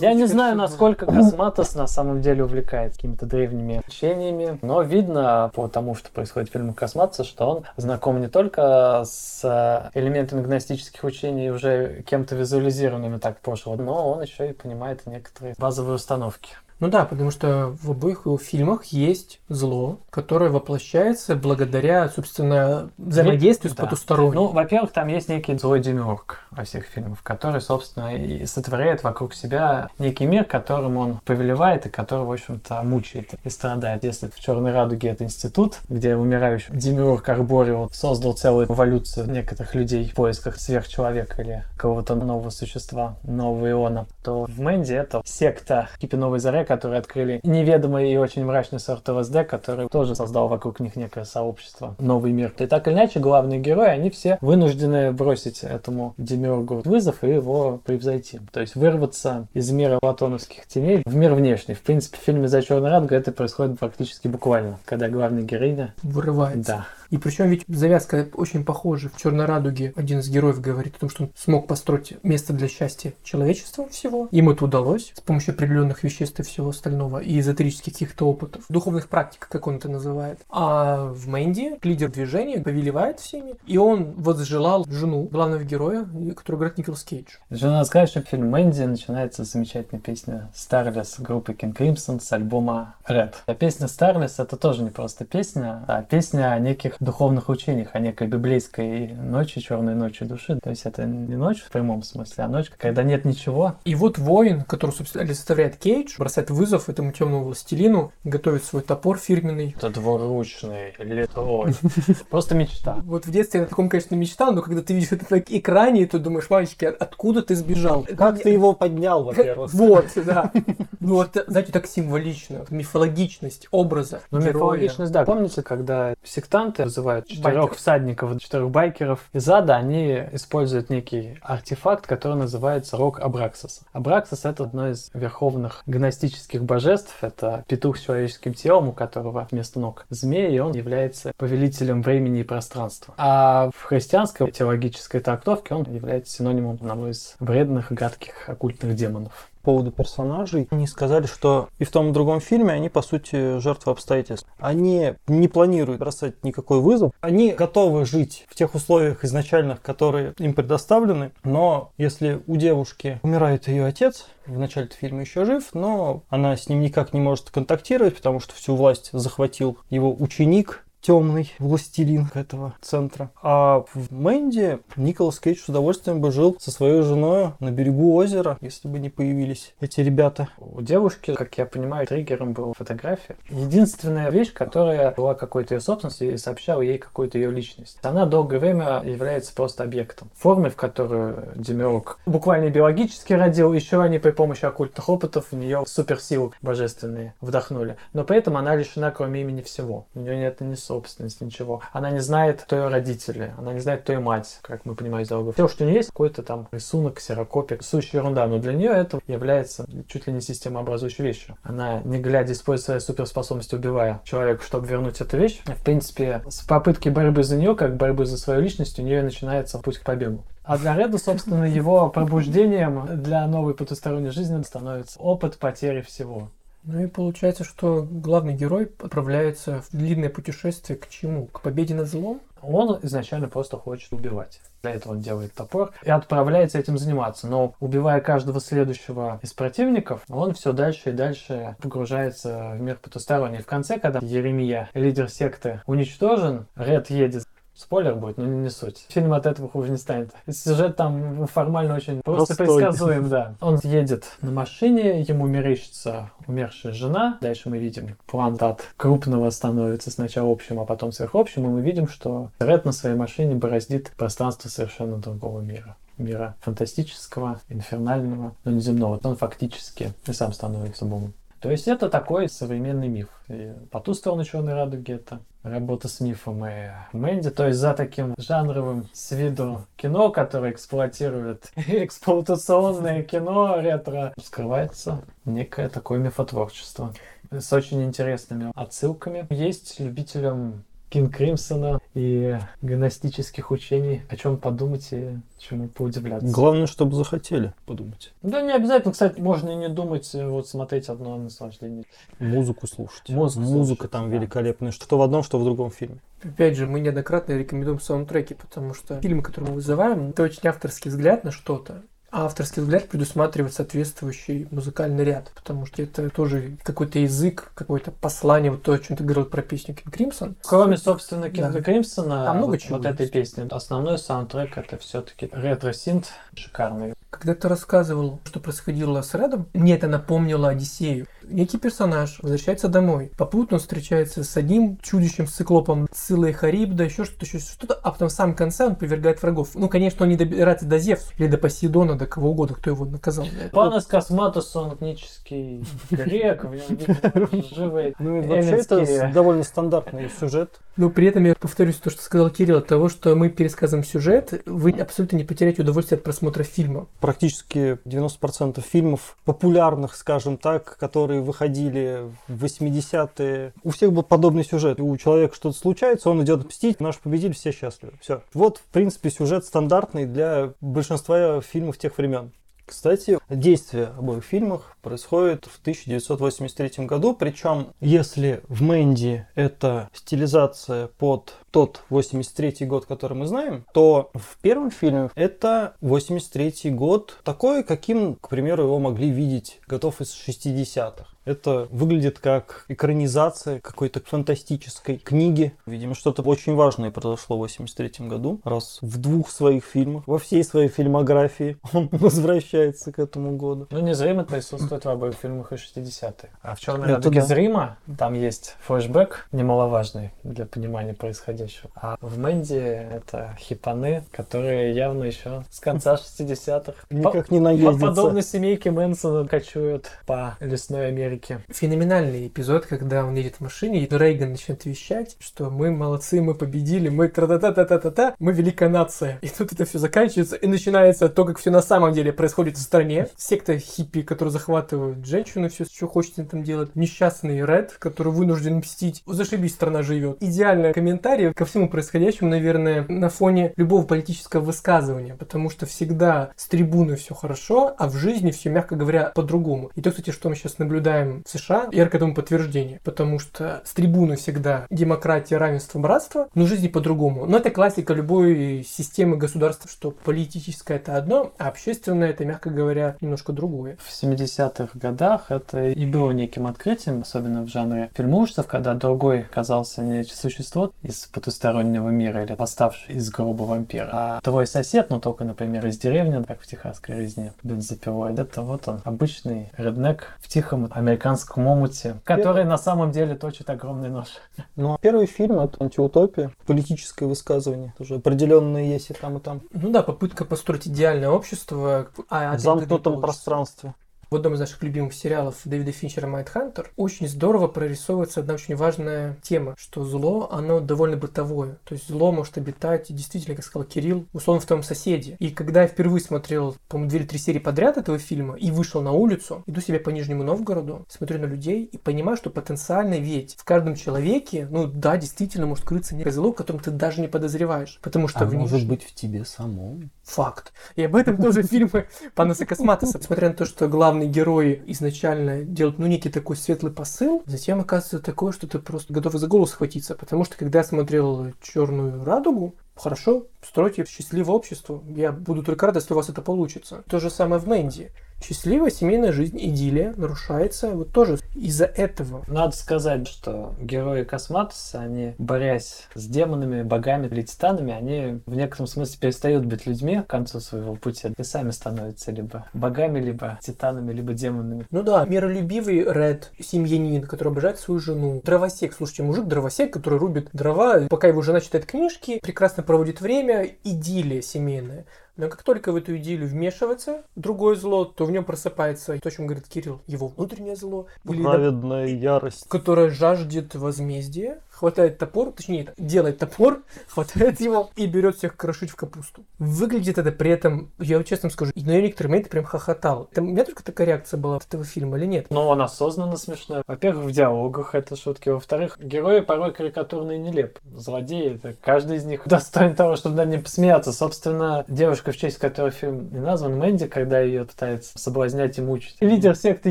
Я 0.00 0.14
не 0.14 0.26
знаю, 0.26 0.56
насколько 0.56 1.04
Косматос 1.04 1.74
на 1.74 1.88
самом 1.88 2.20
деле 2.20 2.44
увлекает 2.44 2.94
какими-то 2.94 3.26
древними 3.26 3.82
учениями, 3.88 4.58
но 4.62 4.82
видно 4.82 5.50
по 5.52 5.66
тому, 5.66 5.96
что 5.96 6.10
происходит 6.12 6.48
в 6.48 6.52
фильме 6.52 6.72
Косматоса, 6.72 7.24
что 7.24 7.50
он 7.50 7.64
знаком 7.76 8.20
не 8.20 8.28
только 8.28 9.02
с 9.04 9.90
элементами 9.94 10.42
гностических 10.42 11.02
учений, 11.02 11.50
уже 11.50 12.04
кем-то 12.06 12.36
визуализированными 12.36 13.18
так 13.18 13.40
прошлого, 13.40 13.74
но 13.82 14.12
он 14.12 14.22
еще 14.22 14.50
и 14.50 14.52
понимает 14.52 15.06
некоторые 15.06 15.56
базовые 15.58 15.96
установки. 15.96 16.50
Ну 16.80 16.88
да, 16.88 17.04
потому 17.04 17.30
что 17.30 17.76
в 17.82 17.90
обоих 17.90 18.24
его 18.24 18.38
фильмах 18.38 18.86
есть 18.86 19.40
зло, 19.48 19.98
которое 20.10 20.50
воплощается 20.50 21.36
благодаря, 21.36 22.08
собственно, 22.08 22.90
взаимодействию 22.96 23.72
с 23.72 23.76
Да. 23.76 23.84
потусторонним. 23.84 24.34
Ну, 24.34 24.46
во-первых, 24.48 24.92
там 24.92 25.08
есть 25.08 25.28
некий 25.28 25.56
злой 25.58 25.80
демиург 25.80 26.38
во 26.50 26.64
всех 26.64 26.86
фильмах, 26.86 27.22
который, 27.22 27.60
собственно, 27.60 28.14
и 28.16 28.46
сотворяет 28.46 29.02
вокруг 29.04 29.34
себя 29.34 29.88
некий 29.98 30.24
мир, 30.26 30.44
которым 30.44 30.96
он 30.96 31.20
повелевает 31.24 31.86
и 31.86 31.90
который, 31.90 32.24
в 32.24 32.32
общем-то, 32.32 32.82
мучает 32.82 33.34
и 33.44 33.50
страдает. 33.50 34.02
Если 34.04 34.28
в 34.28 34.40
«Черной 34.40 34.72
радуге» 34.72 35.10
это 35.10 35.24
институт, 35.24 35.78
где 35.88 36.16
умирающий 36.16 36.74
демиург 36.74 37.28
Арборио 37.28 37.88
создал 37.92 38.32
целую 38.32 38.66
эволюцию 38.66 39.30
некоторых 39.30 39.74
людей 39.74 40.08
в 40.08 40.14
поисках 40.14 40.58
сверхчеловека 40.58 41.42
или 41.42 41.64
какого-то 41.76 42.14
нового 42.14 42.50
существа, 42.50 43.16
нового 43.22 43.70
иона, 43.70 44.06
то 44.24 44.46
в 44.46 44.60
Мэнди 44.60 44.94
это 44.94 45.22
секта 45.24 45.88
Кипи 45.98 46.16
Новой 46.16 46.38
Заре, 46.38 46.64
которые 46.70 47.00
открыли 47.00 47.40
неведомый 47.42 48.12
и 48.12 48.16
очень 48.16 48.44
мрачный 48.44 48.78
сорт 48.78 49.08
ЛСД, 49.08 49.44
который 49.44 49.88
тоже 49.88 50.14
создал 50.14 50.46
вокруг 50.46 50.78
них 50.78 50.94
некое 50.94 51.24
сообщество, 51.24 51.96
новый 51.98 52.30
мир. 52.30 52.54
И 52.58 52.66
так 52.66 52.86
или 52.86 52.94
иначе, 52.94 53.18
главные 53.18 53.58
герои, 53.58 53.88
они 53.88 54.08
все 54.08 54.38
вынуждены 54.40 55.10
бросить 55.10 55.64
этому 55.64 56.14
демиургу 56.16 56.82
вызов 56.84 57.24
и 57.24 57.28
его 57.28 57.80
превзойти. 57.84 58.38
То 58.52 58.60
есть 58.60 58.76
вырваться 58.76 59.48
из 59.52 59.68
мира 59.72 59.98
платоновских 60.00 60.64
теней 60.68 61.02
в 61.04 61.16
мир 61.16 61.34
внешний. 61.34 61.74
В 61.74 61.82
принципе, 61.82 62.18
в 62.18 62.20
фильме 62.20 62.46
«За 62.46 62.62
черной 62.62 62.90
радугой» 62.90 63.18
это 63.18 63.32
происходит 63.32 63.80
практически 63.80 64.28
буквально, 64.28 64.78
когда 64.84 65.08
главная 65.08 65.42
героиня 65.42 65.92
Вырывается. 66.04 66.72
да, 66.72 66.86
И 67.10 67.18
причем 67.18 67.48
ведь 67.50 67.64
завязка 67.68 68.28
очень 68.34 68.64
похожа. 68.64 69.10
В 69.10 69.20
«Черной 69.20 69.44
радуге» 69.44 69.92
один 69.96 70.20
из 70.20 70.28
героев 70.28 70.60
говорит 70.60 70.96
о 70.96 71.00
том, 71.00 71.10
что 71.10 71.24
он 71.24 71.30
смог 71.36 71.66
построить 71.66 72.22
место 72.22 72.52
для 72.52 72.68
счастья 72.68 73.12
человечества 73.22 73.88
всего. 73.88 74.28
Им 74.30 74.50
это 74.50 74.64
удалось 74.64 75.12
с 75.14 75.20
помощью 75.20 75.54
определенных 75.54 76.02
веществ 76.04 76.38
и 76.40 76.42
всего 76.42 76.70
остального, 76.70 77.18
и 77.18 77.38
эзотерических 77.40 77.92
каких-то 77.92 78.26
опытов, 78.26 78.64
духовных 78.68 79.08
практик, 79.08 79.48
как 79.50 79.66
он 79.66 79.76
это 79.76 79.88
называет. 79.88 80.40
А 80.48 81.06
в 81.06 81.26
Мэнди 81.26 81.78
лидер 81.82 82.10
движения 82.10 82.60
повелевает 82.60 83.18
всеми, 83.20 83.54
и 83.66 83.76
он 83.78 84.12
возжелал 84.12 84.86
жену 84.88 85.24
главного 85.24 85.64
героя, 85.64 86.06
которую 86.36 86.58
играет 86.60 86.78
Николас 86.78 87.02
Кейдж. 87.02 87.32
Надо 87.50 87.84
сказать, 87.84 88.10
что 88.10 88.20
фильм 88.22 88.50
Мэнди 88.50 88.82
начинается 88.82 89.44
с 89.44 89.52
замечательной 89.52 90.00
песни 90.00 90.42
Starless 90.54 91.20
группы 91.20 91.52
King 91.52 91.74
Crimson 91.74 92.20
с 92.20 92.32
альбома 92.32 92.94
Red. 93.08 93.34
А 93.46 93.54
песня 93.54 93.86
Starless 93.86 94.34
это 94.38 94.56
тоже 94.56 94.82
не 94.82 94.90
просто 94.90 95.24
песня, 95.24 95.84
а 95.88 96.02
песня 96.02 96.52
о 96.52 96.58
неких 96.58 96.99
духовных 97.00 97.48
учениях, 97.48 97.88
о 97.92 97.98
некой 97.98 98.28
библейской 98.28 99.08
ночи, 99.08 99.60
черной 99.60 99.94
ночи 99.94 100.24
души. 100.24 100.58
То 100.62 100.70
есть 100.70 100.84
это 100.84 101.04
не 101.04 101.36
ночь 101.36 101.60
в 101.60 101.70
прямом 101.70 102.02
смысле, 102.02 102.44
а 102.44 102.48
ночь, 102.48 102.70
когда 102.76 103.02
нет 103.02 103.24
ничего. 103.24 103.76
И 103.84 103.94
вот 103.94 104.18
воин, 104.18 104.62
который, 104.62 104.92
собственно, 104.92 105.24
олицетворяет 105.24 105.76
Кейдж, 105.76 106.16
бросает 106.18 106.50
вызов 106.50 106.88
этому 106.88 107.12
темному 107.12 107.44
властелину, 107.44 108.12
готовит 108.24 108.64
свой 108.64 108.82
топор 108.82 109.18
фирменный. 109.18 109.74
Это 109.76 109.90
двуручный, 109.90 110.94
литой. 110.98 111.74
Просто 112.30 112.54
мечта. 112.54 113.00
Вот 113.04 113.26
в 113.26 113.30
детстве 113.30 113.60
я 113.60 113.66
о 113.66 113.68
таком, 113.68 113.88
конечно, 113.88 114.14
мечтал, 114.14 114.52
но 114.52 114.62
когда 114.62 114.82
ты 114.82 114.94
видишь 114.94 115.12
это 115.12 115.26
на 115.30 115.38
экране, 115.38 116.06
то 116.06 116.18
думаешь, 116.18 116.50
мальчики, 116.50 116.84
откуда 116.84 117.42
ты 117.42 117.54
сбежал? 117.54 118.06
Как 118.16 118.42
ты 118.42 118.50
его 118.50 118.74
поднял, 118.74 119.24
во-первых? 119.24 119.72
Вот, 119.72 120.06
да. 120.16 120.52
Ну, 121.00 121.14
вот, 121.14 121.34
знаете, 121.46 121.72
так 121.72 121.86
символично. 121.86 122.66
Мифологичность 122.68 123.68
образа 123.70 124.20
Ну, 124.30 124.38
мифологичность, 124.38 125.10
да. 125.10 125.24
Помните, 125.24 125.62
когда 125.62 126.14
сектанты 126.22 126.82
вызывают 126.90 127.26
четырех 127.28 127.74
всадников, 127.74 128.40
четырех 128.40 128.70
байкеров 128.70 129.20
из 129.32 129.48
ада, 129.48 129.76
они 129.76 130.24
используют 130.32 130.90
некий 130.90 131.38
артефакт, 131.40 132.06
который 132.06 132.36
называется 132.36 132.96
рог 132.96 133.20
Абраксис. 133.20 133.82
Абраксис— 133.92 134.44
это 134.44 134.64
одно 134.64 134.90
из 134.90 135.10
верховных 135.14 135.82
гностических 135.86 136.64
божеств. 136.64 137.16
Это 137.22 137.64
петух 137.68 137.96
с 137.96 138.00
человеческим 138.00 138.54
телом, 138.54 138.88
у 138.88 138.92
которого 138.92 139.46
вместо 139.50 139.78
ног 139.78 140.04
змеи, 140.10 140.54
и 140.54 140.58
он 140.58 140.72
является 140.74 141.32
повелителем 141.36 142.02
времени 142.02 142.40
и 142.40 142.44
пространства. 142.44 143.14
А 143.16 143.70
в 143.76 143.84
христианской 143.84 144.50
теологической 144.50 145.20
трактовке 145.20 145.74
он 145.74 145.84
является 145.84 146.34
синонимом 146.36 146.74
одного 146.74 147.08
из 147.08 147.36
вредных, 147.38 147.92
гадких, 147.92 148.48
оккультных 148.48 148.94
демонов. 148.96 149.48
По 149.60 149.72
поводу 149.72 149.92
персонажей, 149.92 150.68
они 150.70 150.86
сказали, 150.86 151.26
что 151.26 151.68
и 151.78 151.84
в 151.84 151.90
том 151.90 152.10
и 152.10 152.12
другом 152.12 152.40
фильме 152.40 152.72
они, 152.72 152.88
по 152.88 153.02
сути, 153.02 153.58
жертвы 153.58 153.92
обстоятельств. 153.92 154.48
Они 154.58 155.14
не 155.28 155.48
планируют 155.48 156.00
бросать 156.00 156.42
никакой 156.44 156.80
вызов. 156.80 157.12
Они 157.20 157.52
готовы 157.52 158.06
жить 158.06 158.46
в 158.48 158.54
тех 158.54 158.74
условиях 158.74 159.24
изначальных, 159.24 159.82
которые 159.82 160.34
им 160.38 160.54
предоставлены. 160.54 161.32
Но 161.44 161.92
если 161.98 162.42
у 162.46 162.56
девушки 162.56 163.20
умирает 163.22 163.68
ее 163.68 163.84
отец, 163.84 164.26
в 164.46 164.58
начале 164.58 164.88
фильма 164.88 165.20
еще 165.20 165.44
жив, 165.44 165.68
но 165.74 166.24
она 166.28 166.56
с 166.56 166.68
ним 166.68 166.80
никак 166.80 167.12
не 167.12 167.20
может 167.20 167.50
контактировать, 167.50 168.16
потому 168.16 168.40
что 168.40 168.54
всю 168.54 168.74
власть 168.74 169.10
захватил 169.12 169.78
его 169.90 170.14
ученик, 170.14 170.84
темный 171.00 171.52
властелин 171.58 172.28
этого 172.34 172.74
центра. 172.80 173.30
А 173.42 173.84
в 173.94 174.12
Мэнди 174.12 174.80
Николас 174.96 175.40
Кейдж 175.40 175.60
с 175.60 175.68
удовольствием 175.68 176.20
бы 176.20 176.30
жил 176.30 176.56
со 176.58 176.70
своей 176.70 177.02
женой 177.02 177.52
на 177.58 177.70
берегу 177.70 178.14
озера, 178.14 178.58
если 178.60 178.88
бы 178.88 178.98
не 178.98 179.08
появились 179.08 179.74
эти 179.80 180.00
ребята. 180.00 180.48
У 180.58 180.80
девушки, 180.82 181.34
как 181.34 181.56
я 181.58 181.66
понимаю, 181.66 182.06
триггером 182.06 182.52
была 182.52 182.72
фотография. 182.74 183.36
Единственная 183.48 184.30
вещь, 184.30 184.52
которая 184.52 185.12
была 185.12 185.34
какой-то 185.34 185.74
ее 185.74 185.80
собственностью 185.80 186.32
и 186.32 186.36
сообщала 186.36 186.82
ей 186.82 186.98
какую-то 186.98 187.38
ее 187.38 187.50
личность. 187.50 187.98
Она 188.02 188.26
долгое 188.26 188.58
время 188.58 189.02
является 189.04 189.54
просто 189.54 189.84
объектом. 189.84 190.30
Формой, 190.34 190.70
в 190.70 190.76
которую 190.76 191.52
Демиург 191.54 192.18
буквально 192.26 192.70
биологически 192.70 193.32
родил, 193.32 193.72
еще 193.72 194.02
они 194.02 194.18
при 194.18 194.30
помощи 194.30 194.64
оккультных 194.64 195.08
опытов 195.08 195.46
в 195.50 195.56
нее 195.56 195.84
суперсилы 195.86 196.52
божественные 196.62 197.34
вдохнули. 197.40 197.96
Но 198.12 198.24
при 198.24 198.38
этом 198.38 198.56
она 198.56 198.74
лишена 198.76 199.10
кроме 199.10 199.42
имени 199.42 199.62
всего. 199.62 200.06
У 200.14 200.20
нее 200.20 200.36
нет 200.36 200.60
ни 200.60 200.74
собственности, 200.90 201.44
ничего. 201.44 201.82
Она 201.92 202.10
не 202.10 202.18
знает, 202.18 202.62
кто 202.62 202.76
ее 202.76 202.88
родители, 202.88 203.54
она 203.56 203.72
не 203.72 203.80
знает, 203.80 204.02
кто 204.02 204.12
ее 204.12 204.18
мать, 204.18 204.58
как 204.62 204.84
мы 204.84 204.96
понимаем 204.96 205.22
из 205.22 205.28
диалогов. 205.28 205.54
Все, 205.54 205.68
что 205.68 205.84
у 205.84 205.86
нее 205.86 205.98
есть, 205.98 206.10
какой-то 206.10 206.42
там 206.42 206.66
рисунок, 206.72 207.14
ксерокопия, 207.14 207.78
сущая 207.80 208.20
ерунда, 208.20 208.46
но 208.48 208.58
для 208.58 208.72
нее 208.72 208.90
это 208.90 209.20
является 209.28 209.86
чуть 210.08 210.26
ли 210.26 210.32
не 210.32 210.40
системообразующей 210.40 211.24
вещью. 211.24 211.56
Она, 211.62 212.00
не 212.04 212.18
глядя, 212.18 212.52
использует 212.52 212.84
свои 212.84 212.98
суперспособности, 212.98 213.76
убивая 213.76 214.20
человека, 214.24 214.64
чтобы 214.64 214.88
вернуть 214.88 215.20
эту 215.20 215.36
вещь. 215.36 215.60
В 215.64 215.84
принципе, 215.84 216.42
с 216.48 216.60
попытки 216.62 217.08
борьбы 217.08 217.44
за 217.44 217.56
нее, 217.56 217.76
как 217.76 217.96
борьбы 217.96 218.26
за 218.26 218.36
свою 218.36 218.60
личность, 218.60 218.98
у 218.98 219.02
нее 219.02 219.22
начинается 219.22 219.78
путь 219.78 219.98
к 219.98 220.04
побегу. 220.04 220.42
А 220.64 220.76
для 220.76 220.96
Реда, 220.96 221.18
собственно, 221.18 221.64
его 221.64 222.08
пробуждением 222.10 223.22
для 223.22 223.46
новой 223.46 223.74
потусторонней 223.74 224.30
жизни 224.30 224.62
становится 224.62 225.18
опыт 225.20 225.58
потери 225.58 226.00
всего. 226.00 226.50
Ну 226.82 227.00
и 227.00 227.06
получается, 227.06 227.62
что 227.62 228.06
главный 228.10 228.54
герой 228.54 228.90
отправляется 228.98 229.82
в 229.82 229.96
длинное 229.96 230.30
путешествие 230.30 230.98
к 230.98 231.08
чему? 231.08 231.46
К 231.46 231.60
победе 231.60 231.94
над 231.94 232.08
злом? 232.08 232.40
Он 232.62 232.98
изначально 233.02 233.48
просто 233.48 233.76
хочет 233.76 234.12
убивать. 234.12 234.60
Для 234.82 234.92
этого 234.92 235.12
он 235.12 235.20
делает 235.20 235.52
топор 235.54 235.92
и 236.02 236.10
отправляется 236.10 236.78
этим 236.78 236.98
заниматься. 236.98 237.46
Но 237.46 237.74
убивая 237.80 238.20
каждого 238.20 238.60
следующего 238.60 239.38
из 239.42 239.52
противников, 239.52 240.22
он 240.28 240.54
все 240.54 240.72
дальше 240.72 241.10
и 241.10 241.12
дальше 241.12 241.76
погружается 241.80 242.72
в 242.74 242.80
мир 242.80 242.98
потусторонний. 243.00 243.58
В 243.58 243.66
конце, 243.66 243.98
когда 243.98 244.20
Еремия, 244.22 244.88
лидер 244.94 245.28
секты, 245.28 245.82
уничтожен, 245.86 246.66
Ред 246.76 247.10
едет 247.10 247.44
Спойлер 247.80 248.14
будет, 248.14 248.36
но 248.36 248.44
не, 248.44 248.58
не 248.58 248.68
суть. 248.68 249.06
Фильм 249.08 249.32
от 249.32 249.46
этого 249.46 249.66
хуже 249.66 249.90
не 249.90 249.96
станет. 249.96 250.32
Сюжет 250.50 250.96
там 250.96 251.46
формально 251.46 251.94
очень 251.94 252.20
просто 252.20 252.54
Простой. 252.54 252.78
предсказуем, 252.78 253.28
да. 253.30 253.54
Он 253.62 253.78
едет 253.82 254.24
на 254.42 254.50
машине, 254.50 255.22
ему 255.22 255.46
мерещится 255.46 256.30
умершая 256.46 256.92
жена. 256.92 257.38
Дальше 257.40 257.70
мы 257.70 257.78
видим 257.78 258.18
план 258.26 258.58
от 258.60 258.82
крупного 258.98 259.48
становится 259.48 260.10
сначала 260.10 260.52
общим, 260.52 260.78
а 260.78 260.84
потом 260.84 261.10
сверхобщим, 261.10 261.64
и 261.64 261.68
мы 261.68 261.80
видим, 261.80 262.06
что 262.06 262.50
Ред 262.58 262.84
на 262.84 262.92
своей 262.92 263.16
машине 263.16 263.54
бороздит 263.54 264.12
пространство 264.16 264.68
совершенно 264.68 265.16
другого 265.16 265.60
мира 265.60 265.96
мира 266.18 266.54
фантастического, 266.60 267.62
инфернального, 267.70 268.54
но 268.64 268.70
не 268.70 268.80
земного. 268.80 269.18
Он 269.24 269.36
фактически 269.36 270.12
и 270.26 270.32
сам 270.34 270.52
становится 270.52 271.06
богом. 271.06 271.32
То 271.60 271.70
есть 271.70 271.88
это 271.88 272.08
такой 272.08 272.48
современный 272.48 273.08
миф. 273.08 273.28
И 273.48 273.72
по 273.90 274.00
ту 274.00 274.14
сторону 274.14 274.44
черной 274.44 274.74
радуги 274.74 275.12
это 275.12 275.40
работа 275.62 276.08
с 276.08 276.20
мифом 276.20 276.64
и 276.66 276.90
Мэнди. 277.12 277.50
То 277.50 277.66
есть 277.66 277.78
за 277.78 277.94
таким 277.94 278.34
жанровым 278.38 279.08
с 279.12 279.32
виду 279.32 279.82
кино, 279.96 280.30
которое 280.30 280.72
эксплуатирует 280.72 281.70
эксплуатационное 281.76 283.22
кино 283.22 283.80
ретро, 283.80 284.32
скрывается 284.42 285.22
некое 285.44 285.88
такое 285.88 286.18
мифотворчество 286.18 287.12
с 287.50 287.72
очень 287.72 288.02
интересными 288.02 288.72
отсылками. 288.74 289.46
Есть 289.50 289.98
любителям 290.00 290.84
Кинг 291.10 291.36
Кримсона 291.36 292.00
и 292.14 292.56
гностических 292.82 293.72
учений, 293.72 294.22
о 294.28 294.36
чем 294.36 294.56
подумать 294.56 295.08
и 295.10 295.38
чему 295.58 295.88
поудивляться. 295.88 296.48
Главное, 296.48 296.86
чтобы 296.86 297.16
захотели 297.16 297.74
подумать. 297.84 298.32
Да 298.42 298.62
не 298.62 298.72
обязательно, 298.72 299.12
кстати, 299.12 299.40
можно 299.40 299.70
и 299.70 299.74
не 299.74 299.88
думать, 299.88 300.32
э, 300.34 300.48
вот 300.48 300.68
смотреть 300.68 301.08
одно 301.08 301.36
наслаждение. 301.36 302.04
Музыку 302.38 302.86
слушать. 302.86 303.28
Музыку 303.28 303.66
Музыка 303.66 304.02
слушать, 304.02 304.10
там 304.12 304.30
да. 304.30 304.36
великолепная. 304.36 304.92
Что 304.92 305.18
в 305.18 305.22
одном, 305.22 305.42
что 305.42 305.58
в 305.58 305.64
другом 305.64 305.90
фильме. 305.90 306.20
Опять 306.44 306.76
же, 306.76 306.86
мы 306.86 307.00
неоднократно 307.00 307.52
рекомендуем 307.52 308.00
саундтреки, 308.00 308.54
потому 308.54 308.94
что 308.94 309.20
фильмы, 309.20 309.42
которые 309.42 309.70
мы 309.70 309.74
вызываем, 309.74 310.30
это 310.30 310.44
очень 310.44 310.66
авторский 310.68 311.10
взгляд 311.10 311.42
на 311.42 311.50
что-то. 311.50 312.02
А 312.30 312.44
авторский 312.46 312.82
взгляд 312.82 313.08
предусматривает 313.08 313.74
соответствующий 313.74 314.68
музыкальный 314.70 315.24
ряд, 315.24 315.50
потому 315.54 315.84
что 315.86 316.02
это 316.02 316.30
тоже 316.30 316.76
какой-то 316.84 317.18
язык, 317.18 317.72
какое-то 317.74 318.12
послание, 318.12 318.70
вот 318.70 318.82
то, 318.82 318.92
о 318.92 318.98
чем 318.98 319.16
ты 319.16 319.24
говорил 319.24 319.46
про 319.46 319.62
песню 319.62 319.94
Кинг 319.94 320.14
Кримсон. 320.14 320.56
Кроме, 320.62 320.96
собственно, 320.96 321.50
Кинга 321.50 321.72
Да. 321.72 321.82
Кримсона, 321.82 322.44
Там 322.44 322.58
много 322.58 322.72
вот, 322.72 322.80
чего 322.80 322.96
вот 322.98 323.06
этой 323.06 323.28
песни, 323.28 323.66
основной 323.70 324.18
саундтрек 324.18 324.78
это 324.78 324.96
все-таки 324.98 325.48
ретро-синт 325.52 326.28
шикарный. 326.54 327.14
Когда 327.30 327.54
ты 327.54 327.68
рассказывал, 327.68 328.40
что 328.44 328.58
происходило 328.58 329.22
с 329.22 329.34
Редом, 329.34 329.68
мне 329.72 329.94
это 329.94 330.08
напомнило 330.08 330.68
Одиссею. 330.68 331.26
Некий 331.44 331.78
персонаж 331.78 332.38
возвращается 332.42 332.88
домой. 332.88 333.30
Попутно 333.36 333.76
он 333.76 333.80
встречается 333.80 334.42
с 334.42 334.56
одним 334.56 334.98
чудищем, 335.00 335.46
с 335.46 335.52
циклопом, 335.52 336.08
Силой 336.12 336.52
Харибда, 336.52 337.04
еще 337.04 337.24
что-то, 337.24 337.46
еще 337.46 337.60
что-то, 337.60 337.94
а 337.94 338.10
потом 338.10 338.28
в 338.28 338.32
самом 338.32 338.54
конце 338.56 338.86
он 338.86 338.96
повергает 338.96 339.40
врагов. 339.42 339.70
Ну, 339.74 339.88
конечно, 339.88 340.24
он 340.24 340.30
не 340.30 340.36
добирается 340.36 340.86
до 340.86 340.98
Зевса 340.98 341.32
или 341.38 341.46
до 341.46 341.56
Посейдона, 341.56 342.18
до 342.20 342.26
кого 342.26 342.50
угодно, 342.50 342.76
кто 342.76 342.90
его 342.90 343.04
наказал. 343.04 343.46
Панас 343.72 344.06
Косматус, 344.06 344.76
он 344.76 344.94
этнический 344.94 345.84
грек, 346.10 346.64
в 346.64 346.74
нем 346.74 347.64
живые 347.74 348.14
Ну 348.18 348.42
и 348.42 348.46
вообще 348.46 348.76
это 348.76 349.30
довольно 349.32 349.64
стандартный 349.64 350.30
сюжет. 350.38 350.80
Но 350.96 351.08
при 351.08 351.28
этом 351.28 351.44
я 351.44 351.54
повторюсь 351.54 351.96
то, 351.96 352.10
что 352.10 352.22
сказал 352.22 352.50
Кирилл, 352.50 352.78
от 352.78 352.86
того, 352.86 353.08
что 353.08 353.34
мы 353.34 353.48
пересказываем 353.48 354.04
сюжет, 354.04 354.62
вы 354.66 354.90
абсолютно 354.92 355.36
не 355.36 355.44
потеряете 355.44 355.82
удовольствие 355.82 356.18
от 356.18 356.24
просмотра 356.24 356.62
фильма. 356.62 357.06
практически 357.20 357.98
90% 358.04 358.82
фильмов 358.82 359.36
популярных, 359.44 360.14
скажем 360.14 360.58
так, 360.58 360.98
которые 360.98 361.40
выходили 361.40 362.24
в 362.48 362.64
80-е. 362.64 363.72
У 363.82 363.90
всех 363.90 364.12
был 364.12 364.22
подобный 364.22 364.64
сюжет. 364.64 365.00
У 365.00 365.16
человека 365.16 365.54
что-то 365.54 365.78
случается, 365.78 366.28
он 366.28 366.42
идет 366.42 366.66
мстить, 366.66 367.00
наш 367.00 367.18
победитель, 367.18 367.54
все 367.54 367.72
счастливы. 367.72 368.12
Все. 368.20 368.42
Вот, 368.52 368.78
в 368.78 368.84
принципе, 368.92 369.30
сюжет 369.30 369.64
стандартный 369.64 370.26
для 370.26 370.74
большинства 370.82 371.62
фильмов 371.62 371.96
тех 371.96 372.09
времен. 372.18 372.52
Кстати, 372.90 373.38
действие 373.48 374.06
обоих 374.18 374.42
фильмах 374.42 374.96
происходит 375.00 375.66
в 375.66 375.80
1983 375.80 377.06
году, 377.06 377.34
причем 377.34 377.92
если 378.00 378.62
в 378.68 378.82
Мэнди 378.82 379.46
это 379.54 380.10
стилизация 380.12 381.06
под 381.06 381.54
тот 381.70 382.02
83 382.10 382.86
год, 382.86 383.06
который 383.06 383.36
мы 383.36 383.46
знаем, 383.46 383.84
то 383.92 384.30
в 384.34 384.58
первом 384.58 384.90
фильме 384.90 385.30
это 385.34 385.94
83 386.00 386.90
год, 386.90 387.38
такой, 387.44 387.82
каким, 387.84 388.34
к 388.34 388.48
примеру, 388.48 388.84
его 388.84 388.98
могли 388.98 389.30
видеть 389.30 389.80
готов 389.86 390.20
из 390.20 390.34
60-х. 390.34 391.26
Это 391.44 391.88
выглядит 391.90 392.38
как 392.38 392.84
экранизация 392.88 393.80
какой-то 393.80 394.20
фантастической 394.20 395.16
книги. 395.16 395.72
Видимо, 395.86 396.14
что-то 396.14 396.42
очень 396.42 396.74
важное 396.74 397.10
произошло 397.10 397.56
в 397.56 397.60
83 397.60 398.26
году, 398.28 398.60
раз 398.62 398.98
в 399.00 399.18
двух 399.18 399.50
своих 399.50 399.84
фильмах, 399.84 400.26
во 400.26 400.38
всей 400.38 400.62
своей 400.62 400.88
фильмографии 400.88 401.78
он 401.92 402.08
возвращается 402.12 403.10
к 403.10 403.18
этому 403.18 403.56
году. 403.56 403.86
Ну, 403.90 404.00
незримо 404.00 404.44
присутствует 404.44 405.04
в 405.04 405.08
обоих 405.08 405.34
фильмах 405.34 405.72
и 405.72 405.76
60-е. 405.76 406.50
А 406.62 406.74
в 406.74 406.80
«Черной 406.80 407.08
радуге» 407.08 407.40
да. 407.40 407.46
зримо 407.46 407.98
там 408.18 408.34
есть 408.34 408.76
флешбэк, 408.86 409.48
немаловажный 409.50 410.32
для 410.44 410.66
понимания 410.66 411.14
происходящего. 411.14 411.59
А 411.94 412.16
в 412.20 412.38
«Мэнди» 412.38 412.74
это 412.76 413.56
хипаны, 413.58 414.24
которые 414.30 414.92
явно 414.92 415.24
еще 415.24 415.64
с 415.70 415.80
конца 415.80 416.14
60-х. 416.14 416.94
Никак 417.10 417.50
не 417.50 417.60
наездятся. 417.60 418.06
Подобно 418.06 418.42
семейке 418.42 418.90
Мэнсона 418.90 419.46
кочуют 419.46 420.10
по 420.26 420.56
лесной 420.60 421.08
Америке 421.08 421.20
Америке. 421.20 421.60
Феноменальный 421.68 422.46
эпизод, 422.46 422.86
когда 422.86 423.24
он 423.24 423.34
едет 423.34 423.56
в 423.56 423.60
машине, 423.60 424.04
и 424.04 424.08
Рейган 424.10 424.50
начинает 424.50 424.84
вещать, 424.84 425.36
что 425.38 425.70
мы 425.70 425.90
молодцы, 425.90 426.40
мы 426.40 426.54
победили, 426.54 427.08
мы 427.08 427.28
тра-та-та-та-та-та, 427.28 428.34
мы 428.38 428.52
великая 428.52 428.88
нация. 428.88 429.38
И 429.42 429.48
тут 429.48 429.72
это 429.72 429.84
все 429.84 429.98
заканчивается, 429.98 430.56
и 430.56 430.66
начинается 430.66 431.28
то, 431.28 431.44
как 431.44 431.58
все 431.58 431.70
на 431.70 431.82
самом 431.82 432.12
деле 432.12 432.32
происходит 432.32 432.76
в 432.76 432.80
стране. 432.80 433.28
Секта 433.36 433.78
хиппи, 433.78 434.22
которые 434.22 434.52
захватывают 434.52 435.24
женщину, 435.24 435.68
все, 435.68 435.84
что 435.84 436.08
хочет 436.08 436.50
там 436.50 436.62
делать. 436.62 436.96
Несчастный 436.96 437.64
Ред, 437.64 437.92
который 437.98 438.32
вынужден 438.32 438.76
мстить. 438.76 439.22
Зашибись, 439.26 439.74
страна 439.74 440.02
живет. 440.02 440.38
Идеальный 440.40 440.92
комментарий 440.92 441.49
ко 441.54 441.64
всему 441.64 441.88
происходящему, 441.88 442.50
наверное, 442.50 443.04
на 443.08 443.28
фоне 443.28 443.72
любого 443.76 444.04
политического 444.04 444.62
высказывания, 444.62 445.34
потому 445.34 445.70
что 445.70 445.86
всегда 445.86 446.50
с 446.56 446.66
трибуны 446.68 447.16
все 447.16 447.34
хорошо, 447.34 447.94
а 447.98 448.08
в 448.08 448.16
жизни 448.16 448.50
все, 448.50 448.70
мягко 448.70 448.96
говоря, 448.96 449.32
по-другому. 449.34 449.90
И 449.94 450.02
то, 450.02 450.10
кстати, 450.10 450.30
что 450.30 450.48
мы 450.48 450.56
сейчас 450.56 450.78
наблюдаем 450.78 451.42
в 451.44 451.50
США, 451.50 451.88
ярко 451.92 452.18
тому 452.18 452.34
подтверждение, 452.34 453.00
потому 453.04 453.38
что 453.38 453.82
с 453.84 453.92
трибуны 453.92 454.36
всегда 454.36 454.86
демократия, 454.90 455.56
равенство, 455.56 455.98
братство, 455.98 456.48
но 456.54 456.64
в 456.64 456.68
жизни 456.68 456.88
по-другому. 456.88 457.46
Но 457.46 457.58
это 457.58 457.70
классика 457.70 458.14
любой 458.14 458.86
системы 458.88 459.36
государства, 459.36 459.90
что 459.90 460.10
политическое 460.10 460.96
это 460.96 461.16
одно, 461.16 461.52
а 461.58 461.68
общественное 461.68 462.30
это, 462.30 462.44
мягко 462.44 462.70
говоря, 462.70 463.16
немножко 463.20 463.52
другое. 463.52 463.96
В 464.00 464.22
70-х 464.22 464.90
годах 464.94 465.46
это 465.50 465.88
и 465.88 466.06
было 466.06 466.30
неким 466.30 466.66
открытием, 466.66 467.22
особенно 467.22 467.62
в 467.62 467.68
жанре 467.68 468.10
фильм 468.14 468.34
ужасов, 468.34 468.66
когда 468.66 468.94
другой 468.94 469.46
казался 469.52 470.02
не 470.02 470.24
существо 470.24 470.92
из 471.02 471.26
потустороннего 471.40 472.10
мира 472.10 472.44
или 472.44 472.54
поставший 472.54 473.14
из 473.14 473.30
гроба 473.30 473.62
вампира, 473.62 474.10
а 474.12 474.40
твой 474.42 474.66
сосед, 474.66 475.08
ну 475.08 475.20
только, 475.20 475.44
например, 475.44 475.86
из 475.86 475.98
деревни, 475.98 476.42
как 476.44 476.60
в 476.60 476.66
техасской 476.66 477.16
резне 477.16 477.54
бензопилой, 477.62 478.34
это 478.34 478.60
вот 478.60 478.86
он, 478.88 479.00
обычный 479.04 479.72
реднек 479.78 480.36
в 480.40 480.48
тихом 480.48 480.88
американском 480.90 481.66
омуте, 481.66 482.16
который 482.24 482.64
на 482.64 482.76
самом 482.76 483.10
деле 483.10 483.34
точит 483.36 483.70
огромный 483.70 484.10
нож. 484.10 484.28
Ну, 484.76 484.94
а 484.94 484.98
первый 484.98 485.26
фильм— 485.26 485.58
это 485.60 485.82
антиутопия, 485.82 486.52
политическое 486.66 487.26
высказывание, 487.26 487.92
тоже 487.98 488.14
определенные 488.16 488.90
есть 488.90 489.10
и 489.10 489.14
там, 489.14 489.38
и 489.38 489.40
там. 489.40 489.62
Ну 489.72 489.90
да, 489.90 490.02
попытка 490.02 490.44
построить 490.44 490.86
идеальное 490.86 491.28
общество. 491.28 492.08
А, 492.28 492.56
в 492.56 492.60
замкнутом 492.60 493.20
пространстве. 493.20 493.94
В 494.30 494.36
одном 494.36 494.54
из 494.54 494.60
наших 494.60 494.80
любимых 494.84 495.12
сериалов 495.12 495.56
Дэвида 495.64 495.90
Финчера 495.90 496.28
«Майндхантер» 496.28 496.92
очень 496.96 497.26
здорово 497.26 497.66
прорисовывается 497.66 498.38
одна 498.38 498.54
очень 498.54 498.76
важная 498.76 499.36
тема, 499.42 499.74
что 499.76 500.04
зло, 500.04 500.48
оно 500.52 500.78
довольно 500.78 501.16
бытовое. 501.16 501.78
То 501.82 501.96
есть 501.96 502.06
зло 502.06 502.30
может 502.30 502.56
обитать, 502.56 503.06
действительно, 503.08 503.56
как 503.56 503.64
сказал 503.64 503.88
Кирилл, 503.88 504.28
условно 504.32 504.60
в 504.60 504.66
твоем 504.66 504.84
соседе. 504.84 505.34
И 505.40 505.50
когда 505.50 505.82
я 505.82 505.88
впервые 505.88 506.20
смотрел, 506.22 506.76
по-моему, 506.86 507.10
две 507.10 507.18
или 507.18 507.26
три 507.26 507.40
серии 507.40 507.58
подряд 507.58 507.96
этого 507.98 508.20
фильма 508.20 508.54
и 508.54 508.70
вышел 508.70 509.02
на 509.02 509.10
улицу, 509.10 509.64
иду 509.66 509.80
себе 509.80 509.98
по 509.98 510.10
Нижнему 510.10 510.44
Новгороду, 510.44 511.06
смотрю 511.08 511.40
на 511.40 511.46
людей 511.46 511.82
и 511.82 511.98
понимаю, 511.98 512.36
что 512.36 512.50
потенциально 512.50 513.18
ведь 513.18 513.56
в 513.58 513.64
каждом 513.64 513.96
человеке, 513.96 514.68
ну 514.70 514.86
да, 514.86 515.16
действительно 515.16 515.66
может 515.66 515.84
крыться 515.84 516.14
некое 516.14 516.30
зло, 516.30 516.52
которым 516.52 516.80
ты 516.80 516.92
даже 516.92 517.20
не 517.20 517.26
подозреваешь. 517.26 517.98
Потому 518.00 518.28
что 518.28 518.44
а 518.44 518.44
в 518.44 518.54
может 518.54 518.86
быть 518.86 519.02
в 519.02 519.12
тебе 519.12 519.44
самом? 519.44 520.12
Факт. 520.30 520.72
И 520.94 521.02
об 521.02 521.16
этом 521.16 521.36
тоже 521.38 521.64
фильмы 521.64 522.06
Панаса 522.36 522.64
Косматоса. 522.64 523.18
Несмотря 523.18 523.48
на 523.48 523.54
то, 523.54 523.64
что 523.64 523.88
главные 523.88 524.28
герои 524.28 524.80
изначально 524.86 525.64
делают, 525.64 525.98
ну, 525.98 526.06
некий 526.06 526.28
такой 526.28 526.56
светлый 526.56 526.92
посыл, 526.92 527.42
затем 527.46 527.80
оказывается 527.80 528.20
такое, 528.20 528.52
что 528.52 528.68
ты 528.68 528.78
просто 528.78 529.12
готов 529.12 529.34
за 529.34 529.48
голову 529.48 529.66
схватиться. 529.66 530.14
Потому 530.14 530.44
что, 530.44 530.56
когда 530.56 530.78
я 530.78 530.84
смотрел 530.84 531.52
«Черную 531.60 532.24
радугу», 532.24 532.76
хорошо, 532.94 533.46
стройте 533.60 534.04
счастливое 534.08 534.54
общество. 534.54 535.02
Я 535.08 535.32
буду 535.32 535.64
только 535.64 535.86
рад, 535.86 535.96
если 535.96 536.12
у 536.12 536.16
вас 536.16 536.28
это 536.28 536.42
получится. 536.42 537.02
То 537.08 537.18
же 537.18 537.28
самое 537.28 537.60
в 537.60 537.66
Мэнди 537.66 538.12
счастливая 538.42 538.90
семейная 538.90 539.32
жизнь, 539.32 539.58
идиллия 539.60 540.14
нарушается 540.16 540.90
вот 540.90 541.12
тоже 541.12 541.38
из-за 541.54 541.84
этого. 541.84 542.44
Надо 542.46 542.74
сказать, 542.76 543.28
что 543.28 543.74
герои 543.80 544.24
Косматуса, 544.24 545.00
они, 545.00 545.34
борясь 545.38 546.08
с 546.14 546.26
демонами, 546.26 546.82
богами 546.82 547.26
или 547.26 547.42
титанами, 547.42 547.92
они 547.92 548.40
в 548.46 548.54
некотором 548.54 548.86
смысле 548.86 549.18
перестают 549.20 549.64
быть 549.64 549.86
людьми 549.86 550.22
к 550.22 550.26
концу 550.26 550.60
своего 550.60 550.94
пути 550.94 551.32
и 551.36 551.42
сами 551.42 551.70
становятся 551.70 552.32
либо 552.32 552.66
богами, 552.72 553.20
либо 553.20 553.58
титанами, 553.62 554.12
либо 554.12 554.32
демонами. 554.32 554.86
Ну 554.90 555.02
да, 555.02 555.24
миролюбивый 555.24 556.04
Ред, 556.04 556.52
семьянин, 556.58 557.22
который 557.22 557.48
обожает 557.48 557.78
свою 557.78 558.00
жену. 558.00 558.40
Дровосек, 558.44 558.94
слушайте, 558.94 559.22
мужик 559.22 559.46
дровосек, 559.46 559.92
который 559.92 560.18
рубит 560.18 560.48
дрова, 560.52 561.06
пока 561.08 561.28
его 561.28 561.42
жена 561.42 561.60
читает 561.60 561.86
книжки, 561.86 562.40
прекрасно 562.40 562.82
проводит 562.82 563.20
время, 563.20 563.68
идиллия 563.84 564.42
семейная. 564.42 565.06
Но 565.40 565.48
как 565.48 565.62
только 565.62 565.90
в 565.90 565.96
эту 565.96 566.18
идею 566.18 566.46
вмешивается 566.46 567.22
другое 567.34 567.74
зло, 567.74 568.04
то 568.04 568.26
в 568.26 568.30
нем 568.30 568.44
просыпается 568.44 569.18
то, 569.18 569.28
о 569.28 569.32
чем 569.32 569.46
говорит 569.46 569.66
Кирилл, 569.68 570.02
его 570.06 570.28
внутреннее 570.28 570.76
зло. 570.76 571.06
Праведная 571.24 572.08
ярость. 572.08 572.68
Которая 572.68 573.08
жаждет 573.08 573.74
возмездия, 573.74 574.62
хватает 574.80 575.18
топор, 575.18 575.52
точнее, 575.52 575.92
делает 575.98 576.38
топор, 576.38 576.82
хватает 577.08 577.60
его 577.60 577.90
и 577.96 578.06
берет 578.06 578.36
всех 578.36 578.56
крошить 578.56 578.90
в 578.90 578.96
капусту. 578.96 579.44
Выглядит 579.58 580.16
это 580.16 580.32
при 580.32 580.50
этом, 580.50 580.90
я 580.98 581.16
вам 581.16 581.24
честно 581.24 581.50
скажу, 581.50 581.72
на 581.76 582.00
некоторые 582.00 582.30
моменты 582.30 582.48
прям 582.50 582.64
хохотал. 582.64 583.28
Это 583.30 583.42
у 583.42 583.44
меня 583.44 583.64
только 583.64 583.84
такая 583.84 584.06
реакция 584.06 584.38
была 584.38 584.56
от 584.56 584.64
этого 584.64 584.84
фильма 584.84 585.18
или 585.18 585.26
нет? 585.26 585.46
Ну, 585.50 585.60
он 585.60 585.82
осознанно 585.82 586.38
смешной. 586.38 586.82
Во-первых, 586.86 587.26
в 587.26 587.30
диалогах 587.30 587.94
это 587.94 588.16
шутки. 588.16 588.48
Во-вторых, 588.48 588.98
герои 588.98 589.40
порой 589.40 589.72
карикатурные 589.72 590.38
и 590.38 590.40
нелеп. 590.40 590.78
Злодеи, 590.94 591.56
это 591.56 591.74
каждый 591.82 592.16
из 592.16 592.24
них 592.24 592.42
достоин 592.46 592.94
того, 592.94 593.16
чтобы 593.16 593.36
над 593.36 593.50
ним 593.50 593.62
посмеяться. 593.62 594.12
Собственно, 594.12 594.86
девушка, 594.88 595.32
в 595.32 595.36
честь 595.36 595.58
которой 595.58 595.90
фильм 595.90 596.32
не 596.32 596.40
назван, 596.40 596.78
Мэнди, 596.78 597.06
когда 597.06 597.40
ее 597.40 597.66
пытается 597.66 598.18
соблазнять 598.18 598.78
и 598.78 598.80
мучить. 598.80 599.16
Лидер 599.20 599.54
секты 599.56 599.90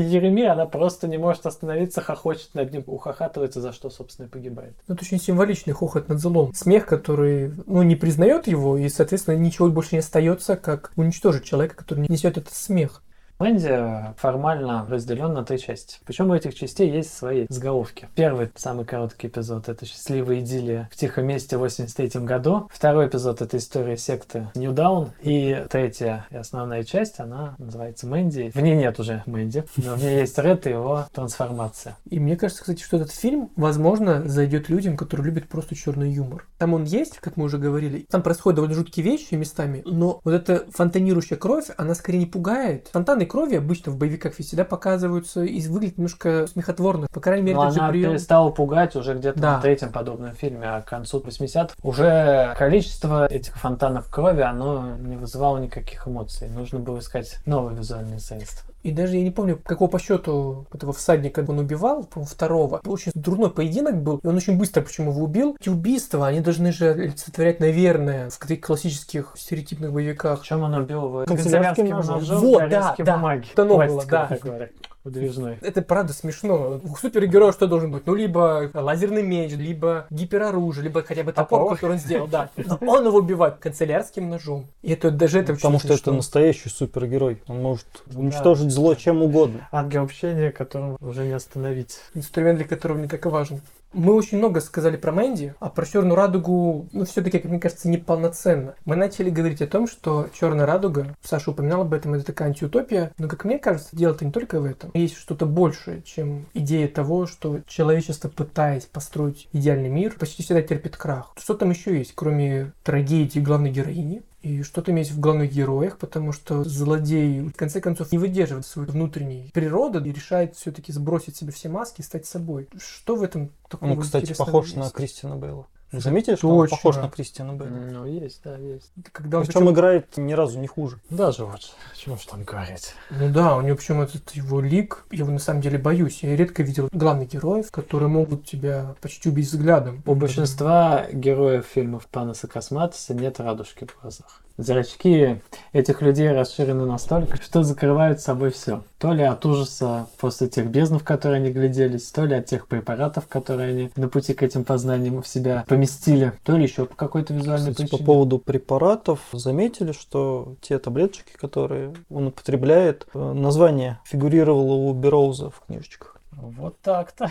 Еремия, 0.00 0.52
она 0.52 0.66
просто 0.66 1.06
не 1.06 1.18
может 1.18 1.46
остановиться, 1.46 2.00
хохочет 2.00 2.54
над 2.54 2.72
ним, 2.72 2.82
ухахатывается, 2.86 3.60
за 3.60 3.72
что, 3.72 3.88
собственно, 3.88 4.26
и 4.26 4.28
погибает. 4.28 4.74
Ну, 4.88 4.94
это 4.94 5.04
очень 5.04 5.20
символичный 5.20 5.72
хохот 5.72 6.08
над 6.08 6.20
злом. 6.20 6.52
Смех, 6.54 6.86
который, 6.86 7.52
ну, 7.66 7.82
не 7.82 7.96
признает 7.96 8.46
его, 8.46 8.76
и, 8.76 8.88
соответственно, 8.88 9.36
ничего 9.36 9.68
больше 9.68 9.90
не 9.92 10.00
остается, 10.00 10.56
как 10.56 10.92
уничтожить 10.96 11.44
человека, 11.44 11.76
который 11.76 12.06
несет 12.08 12.36
этот 12.36 12.54
смех. 12.54 13.02
Мэнди 13.40 14.14
формально 14.18 14.84
разделен 14.86 15.32
на 15.32 15.42
три 15.46 15.58
части. 15.58 15.96
Причем 16.04 16.28
у 16.28 16.34
этих 16.34 16.54
частей 16.54 16.90
есть 16.90 17.16
свои 17.16 17.46
заголовки. 17.48 18.06
Первый, 18.14 18.50
самый 18.54 18.84
короткий 18.84 19.28
эпизод, 19.28 19.70
это 19.70 19.86
«Счастливая 19.86 20.40
идиллия 20.40 20.90
в 20.92 20.96
тихом 20.96 21.24
месте» 21.24 21.56
в 21.56 21.60
83 21.60 22.20
году. 22.20 22.68
Второй 22.70 23.06
эпизод— 23.06 23.40
это 23.40 23.56
история 23.56 23.96
секты 23.96 24.48
New 24.54 24.72
Down. 24.72 25.12
И 25.22 25.64
третья 25.70 26.26
и 26.30 26.36
основная 26.36 26.84
часть, 26.84 27.18
она 27.18 27.54
называется 27.56 28.06
«Мэнди». 28.06 28.50
В 28.54 28.60
ней 28.60 28.76
нет 28.76 29.00
уже 29.00 29.22
Мэнди, 29.24 29.64
но 29.78 29.94
в 29.94 30.02
ней 30.02 30.18
есть 30.18 30.36
Ред 30.36 30.66
и 30.66 30.70
его 30.70 31.06
трансформация. 31.14 31.96
И 32.10 32.20
мне 32.20 32.36
кажется, 32.36 32.60
кстати, 32.60 32.82
что 32.82 32.98
этот 32.98 33.10
фильм, 33.10 33.48
возможно, 33.56 34.22
зайдет 34.28 34.68
людям, 34.68 34.98
которые 34.98 35.24
любят 35.24 35.48
просто 35.48 35.74
черный 35.74 36.12
юмор. 36.12 36.46
Там 36.58 36.74
он 36.74 36.84
есть, 36.84 37.16
как 37.16 37.38
мы 37.38 37.44
уже 37.44 37.56
говорили. 37.56 38.04
Там 38.10 38.22
происходят 38.22 38.56
довольно 38.56 38.74
жуткие 38.74 39.02
вещи 39.02 39.32
местами, 39.32 39.80
но 39.86 40.20
вот 40.24 40.34
эта 40.34 40.66
фонтанирующая 40.72 41.38
кровь, 41.38 41.68
она 41.78 41.94
скорее 41.94 42.18
не 42.18 42.26
пугает. 42.26 42.90
Фонтаны 42.92 43.29
крови 43.30 43.54
обычно 43.56 43.92
в 43.92 43.96
боевиках 43.96 44.34
всегда 44.34 44.64
показываются 44.64 45.42
и 45.44 45.66
выглядят 45.68 45.98
немножко 45.98 46.46
смехотворно. 46.48 47.06
По 47.12 47.20
крайней 47.20 47.44
мере, 47.44 47.56
Но 47.56 47.70
же 47.70 47.78
она 47.78 47.88
прием. 47.90 48.10
перестала 48.10 48.50
пугать 48.50 48.96
уже 48.96 49.14
где-то 49.14 49.38
Да. 49.38 49.56
на 49.56 49.62
третьем 49.62 49.92
подобном 49.92 50.34
фильме, 50.34 50.66
а 50.66 50.80
к 50.82 50.86
концу 50.88 51.20
80-х 51.20 51.74
уже 51.82 52.54
количество 52.58 53.26
этих 53.26 53.56
фонтанов 53.56 54.10
крови, 54.10 54.40
оно 54.42 54.96
не 54.98 55.16
вызывало 55.16 55.58
никаких 55.58 56.06
эмоций. 56.08 56.48
Нужно 56.48 56.80
было 56.80 56.98
искать 56.98 57.38
новые 57.46 57.76
визуальные 57.76 58.18
средства. 58.18 58.69
И 58.82 58.92
даже 58.92 59.16
я 59.16 59.22
не 59.22 59.30
помню, 59.30 59.58
какого 59.62 59.88
по 59.88 59.98
счету 59.98 60.66
этого 60.72 60.92
всадника 60.92 61.44
он 61.46 61.58
убивал, 61.58 62.08
второго. 62.26 62.80
Очень 62.86 63.12
дурной 63.14 63.50
поединок 63.50 64.02
был, 64.02 64.18
и 64.18 64.26
он 64.26 64.36
очень 64.36 64.56
быстро 64.56 64.80
почему 64.82 65.10
его 65.10 65.24
убил. 65.24 65.56
Эти 65.60 65.68
убийства, 65.68 66.26
они 66.26 66.40
должны 66.40 66.72
же 66.72 66.90
олицетворять, 66.90 67.60
наверное, 67.60 68.30
в 68.30 68.38
таких 68.38 68.62
классических 68.62 69.34
стереотипных 69.36 69.92
боевиках. 69.92 70.40
Причем 70.40 70.62
он 70.62 70.74
убил 70.74 71.04
его 71.04 71.24
Канцелярским 71.26 71.88
ножом. 71.88 72.20
Вот, 72.20 72.68
да, 72.70 72.94
да. 72.96 73.16
бумаги. 73.16 73.48
Это 73.52 73.64
новое 73.64 73.88
было, 73.88 74.04
да. 74.06 74.26
такой, 74.26 74.70
выдвижной. 75.04 75.58
Это 75.62 75.82
правда 75.82 76.12
смешно. 76.12 76.80
У 76.82 76.96
супергероя 76.96 77.52
что 77.52 77.66
должен 77.66 77.90
быть? 77.90 78.06
Ну, 78.06 78.14
либо 78.14 78.70
лазерный 78.74 79.22
меч, 79.22 79.52
либо 79.52 80.06
гипероружие, 80.10 80.84
либо 80.84 81.02
хотя 81.02 81.22
бы 81.22 81.32
топор, 81.32 81.60
Топор. 81.60 81.74
который 81.76 81.92
он 81.92 81.98
сделал, 81.98 82.26
да. 82.26 82.50
Но 82.80 82.92
он 82.92 83.06
его 83.06 83.18
убивает 83.18 83.56
канцелярским 83.56 84.28
ножом. 84.28 84.66
И 84.82 84.92
это 84.92 85.10
даже 85.10 85.40
это 85.40 85.54
Потому 85.54 85.78
что 85.78 85.94
это 85.94 86.12
настоящий 86.12 86.68
супергерой. 86.68 87.42
Он 87.46 87.60
может 87.62 87.86
уничтожить 88.14 88.70
зло 88.70 88.94
чем 88.94 89.22
угодно. 89.22 89.68
Ангел 89.72 90.02
общения, 90.02 90.50
которого 90.50 90.96
уже 91.00 91.24
не 91.24 91.32
остановить. 91.32 91.98
инструмент, 92.14 92.58
для 92.58 92.66
которого 92.66 92.98
не 92.98 93.08
так 93.08 93.24
и 93.24 93.28
важен. 93.28 93.60
Мы 93.92 94.14
очень 94.14 94.38
много 94.38 94.60
сказали 94.60 94.96
про 94.96 95.10
Мэнди, 95.10 95.54
а 95.58 95.68
про 95.68 95.84
Черную 95.84 96.14
радугу, 96.14 96.88
ну, 96.92 97.04
все-таки, 97.04 97.38
как 97.38 97.50
мне 97.50 97.58
кажется, 97.58 97.88
неполноценно. 97.88 98.74
Мы 98.84 98.94
начали 98.94 99.30
говорить 99.30 99.62
о 99.62 99.66
том, 99.66 99.88
что 99.88 100.28
Черная 100.38 100.66
радуга, 100.66 101.16
Саша 101.22 101.50
упоминал 101.50 101.82
об 101.82 101.92
этом, 101.92 102.14
это 102.14 102.26
такая 102.26 102.48
антиутопия, 102.48 103.12
но, 103.18 103.26
как 103.28 103.44
мне 103.44 103.58
кажется, 103.58 103.96
дело-то 103.96 104.24
не 104.24 104.30
только 104.30 104.60
в 104.60 104.64
этом. 104.64 104.90
Есть 104.94 105.16
что-то 105.16 105.46
большее, 105.46 106.02
чем 106.02 106.46
идея 106.54 106.86
того, 106.86 107.26
что 107.26 107.60
человечество, 107.66 108.28
пытаясь 108.28 108.84
построить 108.84 109.48
идеальный 109.52 109.88
мир, 109.88 110.14
почти 110.18 110.42
всегда 110.42 110.62
терпит 110.62 110.96
крах. 110.96 111.32
Что 111.36 111.54
там 111.54 111.70
еще 111.70 111.98
есть, 111.98 112.12
кроме 112.14 112.72
трагедии 112.84 113.40
главной 113.40 113.70
героини? 113.70 114.22
И 114.42 114.62
что 114.62 114.80
там 114.80 114.96
есть 114.96 115.10
в 115.10 115.20
главных 115.20 115.52
героях, 115.52 115.98
потому 115.98 116.32
что 116.32 116.64
злодей, 116.64 117.40
в 117.42 117.52
конце 117.52 117.80
концов, 117.80 118.10
не 118.10 118.18
выдерживает 118.18 118.64
своей 118.64 118.88
внутренней 118.88 119.50
природы 119.52 120.00
и 120.08 120.12
решает 120.12 120.56
все-таки 120.56 120.92
сбросить 120.92 121.36
себе 121.36 121.52
все 121.52 121.68
маски 121.68 122.00
и 122.00 122.04
стать 122.04 122.24
собой. 122.24 122.68
Что 122.78 123.16
в 123.16 123.22
этом 123.22 123.50
такого 123.68 123.92
Он, 123.92 124.00
кстати, 124.00 124.32
похож 124.32 124.66
есть? 124.66 124.76
на 124.76 124.90
Кристиана 124.90 125.36
Бейла. 125.36 125.66
Вы 125.92 126.00
заметили, 126.00 126.36
что 126.36 126.48
он 126.48 126.60
Точно. 126.68 126.76
похож 126.76 126.96
на 126.96 127.08
Кристиана 127.08 127.54
Бейла? 127.54 127.74
Ну, 127.74 128.06
есть, 128.06 128.40
да, 128.44 128.56
есть. 128.56 128.92
Когда 129.12 129.38
он 129.38 129.44
Причем 129.44 129.60
причем- 129.60 129.72
играет 129.74 130.16
ни 130.16 130.32
разу 130.32 130.60
не 130.60 130.68
хуже. 130.68 130.98
Даже 131.10 131.44
вот, 131.44 131.60
чего 131.96 132.16
ж 132.16 132.20
там 132.26 132.44
говорить. 132.44 132.94
Ну 133.10 133.28
да, 133.32 133.56
у 133.56 133.60
него 133.60 133.76
причем 133.76 134.00
этот 134.00 134.30
его 134.30 134.60
лик, 134.60 135.04
я 135.10 135.18
его 135.18 135.32
на 135.32 135.40
самом 135.40 135.62
деле 135.62 135.78
боюсь. 135.78 136.22
Я 136.22 136.36
редко 136.36 136.62
видел 136.62 136.88
главных 136.92 137.30
героев, 137.30 137.70
которые 137.72 138.08
могут 138.08 138.44
тебя 138.46 138.94
почти 139.00 139.28
убить 139.30 139.48
взглядом. 139.48 140.02
У 140.06 140.14
большинства 140.14 141.06
героев 141.12 141.66
фильмов 141.66 142.06
Панаса 142.06 142.46
Косматоса 142.46 143.14
нет 143.14 143.40
радужки 143.40 143.84
в 143.86 144.00
глазах. 144.00 144.42
Зрачки 144.60 145.40
этих 145.72 146.02
людей 146.02 146.30
расширены 146.30 146.84
настолько, 146.84 147.40
что 147.40 147.62
закрывают 147.62 148.20
собой 148.20 148.50
все. 148.50 148.82
То 148.98 149.12
ли 149.14 149.22
от 149.22 149.46
ужаса 149.46 150.06
после 150.18 150.48
тех 150.48 150.66
бездн, 150.66 150.96
в 150.96 151.04
которые 151.04 151.40
они 151.40 151.50
гляделись, 151.50 152.10
то 152.10 152.26
ли 152.26 152.34
от 152.34 152.44
тех 152.44 152.68
препаратов, 152.68 153.26
которые 153.26 153.70
они 153.70 153.90
на 153.96 154.08
пути 154.08 154.34
к 154.34 154.42
этим 154.42 154.64
познаниям 154.64 155.22
в 155.22 155.28
себя 155.28 155.64
поместили, 155.66 156.34
то 156.44 156.56
ли 156.56 156.64
еще 156.64 156.84
по 156.84 156.94
какой-то 156.94 157.32
визуальной 157.32 157.70
Кстати, 157.70 157.88
по 157.88 157.96
причине. 157.96 158.06
поводу 158.06 158.38
препаратов, 158.38 159.20
заметили, 159.32 159.92
что 159.92 160.56
те 160.60 160.78
таблеточки, 160.78 161.32
которые 161.40 161.94
он 162.10 162.26
употребляет, 162.26 163.06
э, 163.14 163.32
название 163.32 163.98
фигурировало 164.04 164.74
у 164.74 164.92
Бероуза 164.92 165.48
в 165.48 165.62
книжечках. 165.66 166.19
Вот 166.32 166.80
так-то. 166.80 167.30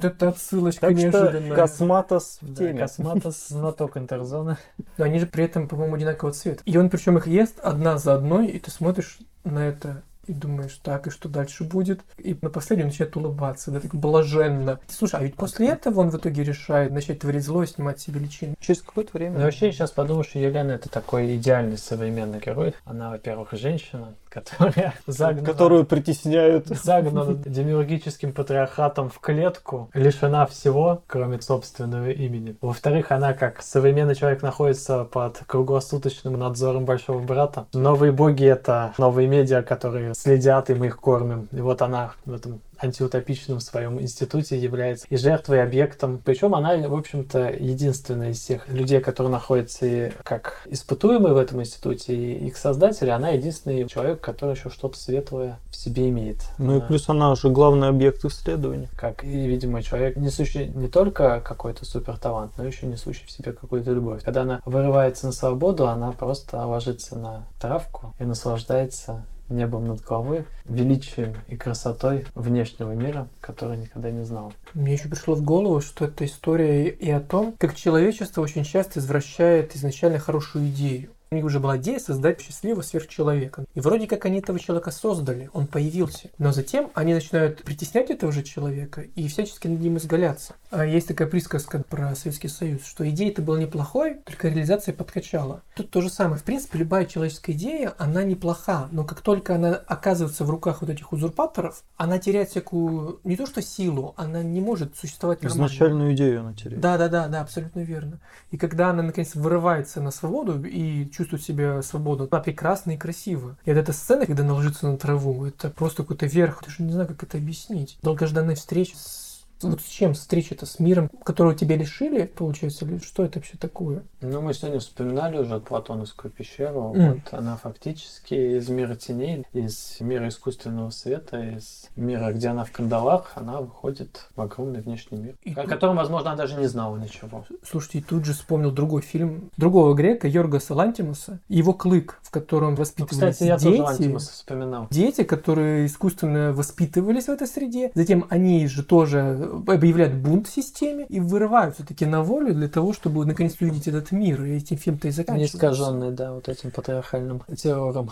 Это 0.00 0.28
отсылочка 0.28 0.88
Так 0.88 0.96
неожиданная. 0.96 1.54
Косматос 1.54 2.38
в 2.40 2.52
Да, 2.52 2.66
теме. 2.66 2.78
Косматос 2.80 3.46
знаток 3.48 3.96
интерзоны. 3.96 4.56
Но 4.96 5.04
они 5.04 5.18
же 5.18 5.26
при 5.26 5.44
этом, 5.44 5.68
по-моему, 5.68 5.96
одинакового 5.96 6.32
цвета. 6.32 6.62
И 6.64 6.76
он 6.76 6.88
причем 6.90 7.18
их 7.18 7.26
ест 7.26 7.58
одна 7.60 7.98
за 7.98 8.14
одной, 8.14 8.46
и 8.48 8.58
ты 8.58 8.70
смотришь 8.70 9.18
на 9.44 9.66
это 9.66 10.02
и 10.28 10.32
думаешь, 10.34 10.78
так, 10.82 11.06
и 11.06 11.10
что 11.10 11.28
дальше 11.28 11.64
будет? 11.64 12.02
И 12.18 12.36
на 12.40 12.50
последнем 12.50 12.86
начинает 12.86 13.16
улыбаться, 13.16 13.70
да, 13.70 13.80
так 13.80 13.94
блаженно. 13.94 14.78
Слушай, 14.86 15.20
а 15.20 15.22
ведь 15.22 15.36
после 15.36 15.68
этого 15.68 16.00
он 16.00 16.10
в 16.10 16.16
итоге 16.16 16.44
решает 16.44 16.92
начать 16.92 17.20
творить 17.20 17.44
зло 17.44 17.62
и 17.62 17.66
снимать 17.66 17.98
себе 17.98 18.20
личину. 18.20 18.54
Через 18.60 18.82
какое-то 18.82 19.10
время. 19.14 19.38
Ну, 19.38 19.44
вообще, 19.44 19.66
я 19.66 19.72
сейчас 19.72 19.90
подумал, 19.90 20.24
что 20.24 20.38
Елена 20.38 20.72
это 20.72 20.90
такой 20.90 21.36
идеальный 21.36 21.78
современный 21.78 22.40
герой. 22.40 22.74
Она, 22.84 23.10
во-первых, 23.10 23.52
женщина, 23.52 24.14
которая 24.28 24.94
загнана, 25.06 25.46
Которую 25.46 25.84
притесняют. 25.84 26.66
загнана 26.68 27.34
демиургическим 27.34 28.32
патриархатом 28.32 29.10
в 29.10 29.18
клетку, 29.20 29.90
лишена 29.94 30.46
всего, 30.46 31.02
кроме 31.06 31.40
собственного 31.40 32.10
имени. 32.10 32.56
Во-вторых, 32.60 33.12
она, 33.12 33.32
как 33.32 33.62
современный 33.62 34.14
человек, 34.14 34.42
находится 34.42 35.04
под 35.04 35.38
круглосуточным 35.46 36.38
надзором 36.38 36.84
большого 36.84 37.20
брата. 37.20 37.66
Новые 37.72 38.12
боги— 38.12 38.44
это 38.46 38.92
новые 38.98 39.28
медиа, 39.28 39.62
которые 39.62 40.14
следят, 40.14 40.70
и 40.70 40.74
мы 40.74 40.86
их 40.86 40.98
кормим. 40.98 41.48
И 41.52 41.60
вот 41.60 41.82
она 41.82 42.12
в 42.24 42.32
этом 42.34 42.60
антиутопичном 42.80 43.60
своем 43.60 44.00
институте 44.00 44.58
является 44.58 45.06
и 45.08 45.16
жертвой, 45.16 45.58
и 45.58 45.60
объектом. 45.60 46.20
Причем 46.24 46.54
она, 46.54 46.76
в 46.76 46.94
общем-то, 46.94 47.50
единственная 47.58 48.30
из 48.30 48.38
всех 48.40 48.68
людей, 48.68 49.00
которые 49.00 49.30
находятся 49.32 49.86
и 49.86 50.12
как 50.22 50.62
испытуемые 50.66 51.34
в 51.34 51.36
этом 51.36 51.60
институте, 51.60 52.14
и 52.14 52.46
их 52.46 52.56
создатели, 52.56 53.10
она 53.10 53.30
единственный 53.30 53.86
человек, 53.88 54.20
который 54.20 54.54
еще 54.54 54.70
что-то 54.70 54.98
светлое 54.98 55.58
в 55.70 55.76
себе 55.76 56.08
имеет. 56.08 56.38
Ну 56.58 56.72
и 56.74 56.76
Она- 56.78 56.86
плюс 56.86 57.08
она 57.08 57.34
же 57.34 57.50
главный 57.50 57.88
объект 57.88 58.24
исследования. 58.24 58.88
как 58.96 59.24
и, 59.24 59.46
видимо, 59.46 59.82
человек, 59.82 60.16
несущий 60.16 60.66
не 60.68 60.88
только 60.88 61.40
какой-то 61.40 61.84
супер 61.84 62.16
талант, 62.18 62.52
но 62.58 62.64
еще 62.64 62.86
несущий 62.86 63.26
в 63.26 63.30
себе 63.30 63.52
какую-то 63.52 63.90
любовь. 63.92 64.22
Когда 64.24 64.42
она 64.42 64.60
вырывается 64.64 65.26
на 65.26 65.32
свободу, 65.32 65.86
она 65.88 66.12
просто 66.12 66.64
ложится 66.66 67.16
на 67.16 67.46
травку 67.60 68.14
и 68.18 68.24
наслаждается 68.24 69.24
небом 69.50 69.86
над 69.86 70.00
головой, 70.00 70.44
величием 70.64 71.34
и 71.48 71.56
красотой 71.56 72.26
внешнего 72.34 72.92
мира, 72.92 73.28
который 73.40 73.76
никогда 73.76 74.10
не 74.10 74.24
знал. 74.24 74.52
Мне 74.74 74.94
еще 74.94 75.08
пришло 75.08 75.34
в 75.34 75.42
голову, 75.42 75.80
что 75.80 76.06
это 76.06 76.24
история 76.24 76.88
и 76.88 77.10
о 77.10 77.20
том, 77.20 77.54
как 77.58 77.74
человечество 77.74 78.42
очень 78.42 78.64
часто 78.64 79.00
извращает 79.00 79.76
изначально 79.76 80.18
хорошую 80.18 80.68
идею. 80.68 81.10
У 81.30 81.34
них 81.34 81.44
уже 81.44 81.60
была 81.60 81.76
идея 81.76 81.98
создать 81.98 82.40
счастливого 82.40 82.80
сверхчеловека. 82.80 83.66
И 83.74 83.80
вроде 83.80 84.06
как 84.06 84.24
они 84.24 84.38
этого 84.38 84.58
человека 84.58 84.90
создали, 84.90 85.50
он 85.52 85.66
появился. 85.66 86.30
Но 86.38 86.52
затем 86.52 86.90
они 86.94 87.12
начинают 87.12 87.62
притеснять 87.62 88.08
этого 88.08 88.32
же 88.32 88.42
человека 88.42 89.02
и 89.14 89.28
всячески 89.28 89.68
над 89.68 89.80
ним 89.80 89.98
изгаляться. 89.98 90.54
А 90.70 90.86
есть 90.86 91.08
такая 91.08 91.28
присказка 91.28 91.82
про 91.86 92.14
Советский 92.14 92.48
Союз, 92.48 92.86
что 92.86 93.08
идея-то 93.10 93.42
была 93.42 93.58
неплохой, 93.58 94.14
только 94.24 94.48
реализация 94.48 94.94
подкачала. 94.94 95.62
Тут 95.74 95.90
то 95.90 96.00
же 96.00 96.08
самое. 96.08 96.38
В 96.38 96.44
принципе, 96.44 96.78
любая 96.78 97.04
человеческая 97.04 97.52
идея, 97.52 97.94
она 97.98 98.22
неплоха, 98.22 98.88
но 98.90 99.04
как 99.04 99.20
только 99.20 99.54
она 99.54 99.74
оказывается 99.74 100.44
в 100.44 100.50
руках 100.50 100.80
вот 100.80 100.88
этих 100.90 101.12
узурпаторов, 101.12 101.84
она 101.96 102.18
теряет 102.18 102.50
всякую, 102.50 103.20
не 103.24 103.36
то 103.36 103.44
что 103.44 103.60
силу, 103.60 104.14
она 104.16 104.42
не 104.42 104.60
может 104.60 104.96
существовать 104.96 105.42
нормально. 105.42 105.66
Изначальную 105.66 106.14
идею 106.14 106.40
она 106.40 106.54
теряет. 106.54 106.80
Да, 106.80 106.96
да, 106.96 107.08
да, 107.08 107.28
да, 107.28 107.42
абсолютно 107.42 107.80
верно. 107.80 108.20
И 108.50 108.56
когда 108.56 108.90
она 108.90 109.02
наконец 109.02 109.34
вырывается 109.34 110.00
на 110.00 110.10
свободу 110.10 110.64
и 110.64 111.10
чувствует 111.18 111.42
себя 111.42 111.82
свободно, 111.82 112.28
она 112.30 112.40
прекрасна 112.40 112.92
и 112.92 112.96
красива. 112.96 113.56
И 113.64 113.70
вот 113.70 113.78
эта 113.78 113.92
сцена, 113.92 114.24
когда 114.24 114.44
она 114.44 114.54
ложится 114.54 114.88
на 114.88 114.96
траву, 114.96 115.44
это 115.44 115.70
просто 115.70 116.02
какой-то 116.02 116.26
верх. 116.26 116.62
Даже 116.64 116.82
не 116.82 116.92
знаю, 116.92 117.08
как 117.08 117.22
это 117.24 117.38
объяснить. 117.38 117.98
Долгожданная 118.02 118.54
встреча 118.54 118.96
с 118.96 119.27
вот 119.62 119.80
с 119.80 119.88
чем 119.88 120.14
встреча-то? 120.14 120.66
С 120.66 120.78
миром, 120.78 121.08
которого 121.24 121.54
тебя 121.54 121.76
лишили, 121.76 122.24
получается, 122.26 122.84
или 122.84 122.98
что 122.98 123.24
это 123.24 123.38
вообще 123.38 123.56
такое? 123.58 124.02
Ну, 124.20 124.40
мы 124.40 124.54
сегодня 124.54 124.80
вспоминали 124.80 125.38
уже 125.38 125.60
Платоновскую 125.60 126.30
пещеру. 126.30 126.92
М. 126.94 127.14
Вот 127.14 127.32
она 127.38 127.56
фактически 127.56 128.34
из 128.58 128.68
мира 128.68 128.94
теней, 128.94 129.44
из 129.52 129.96
мира 130.00 130.28
искусственного 130.28 130.90
света, 130.90 131.40
из 131.40 131.86
мира, 131.96 132.32
где 132.32 132.48
она 132.48 132.64
в 132.64 132.72
кандалах, 132.72 133.32
она 133.34 133.60
выходит 133.60 134.28
в 134.36 134.40
огромный 134.40 134.80
внешний 134.80 135.18
мир, 135.18 135.34
И 135.42 135.52
о 135.52 135.62
тут- 135.62 135.66
котором, 135.68 135.96
возможно, 135.96 136.30
она 136.30 136.36
даже 136.36 136.56
не 136.56 136.66
знала 136.66 136.96
ничего. 136.96 137.44
Слушайте, 137.64 137.98
и 137.98 138.02
тут 138.02 138.24
же 138.24 138.32
вспомнил 138.32 138.70
другой 138.70 139.02
фильм 139.02 139.50
другого 139.56 139.94
грека, 139.94 140.28
Йоргаса 140.28 140.74
Лантимуса, 140.74 141.40
его 141.48 141.72
«Клык», 141.72 142.18
в 142.22 142.30
котором 142.30 142.70
Ну, 142.70 142.76
воспитывались 142.76 143.34
кстати, 143.36 143.48
я 143.48 143.56
дети. 143.58 143.78
тоже 143.78 143.92
Антимуса 143.92 144.32
вспоминал. 144.32 144.86
Дети, 144.90 145.22
которые 145.24 145.86
искусственно 145.86 146.52
воспитывались 146.52 147.24
в 147.26 147.30
этой 147.30 147.46
среде, 147.46 147.90
затем 147.94 148.26
они 148.30 148.66
же 148.66 148.82
тоже 148.84 149.47
объявляют 149.66 150.14
бунт 150.14 150.48
в 150.48 150.52
системе 150.52 151.06
и 151.08 151.20
вырываются 151.20 151.84
таки 151.84 152.06
на 152.06 152.22
волю 152.22 152.54
для 152.54 152.68
того, 152.68 152.92
чтобы 152.92 153.24
наконец 153.26 153.56
увидеть 153.60 153.88
этот 153.88 154.12
мир. 154.12 154.42
И 154.44 154.56
этим 154.56 154.76
фильм-то 154.76 155.08
и 155.08 155.10
заканчивается. 155.10 155.56
искаженный, 155.56 156.10
да, 156.12 156.32
вот 156.32 156.48
этим 156.48 156.70
патриархальным 156.70 157.42
террором. 157.56 158.10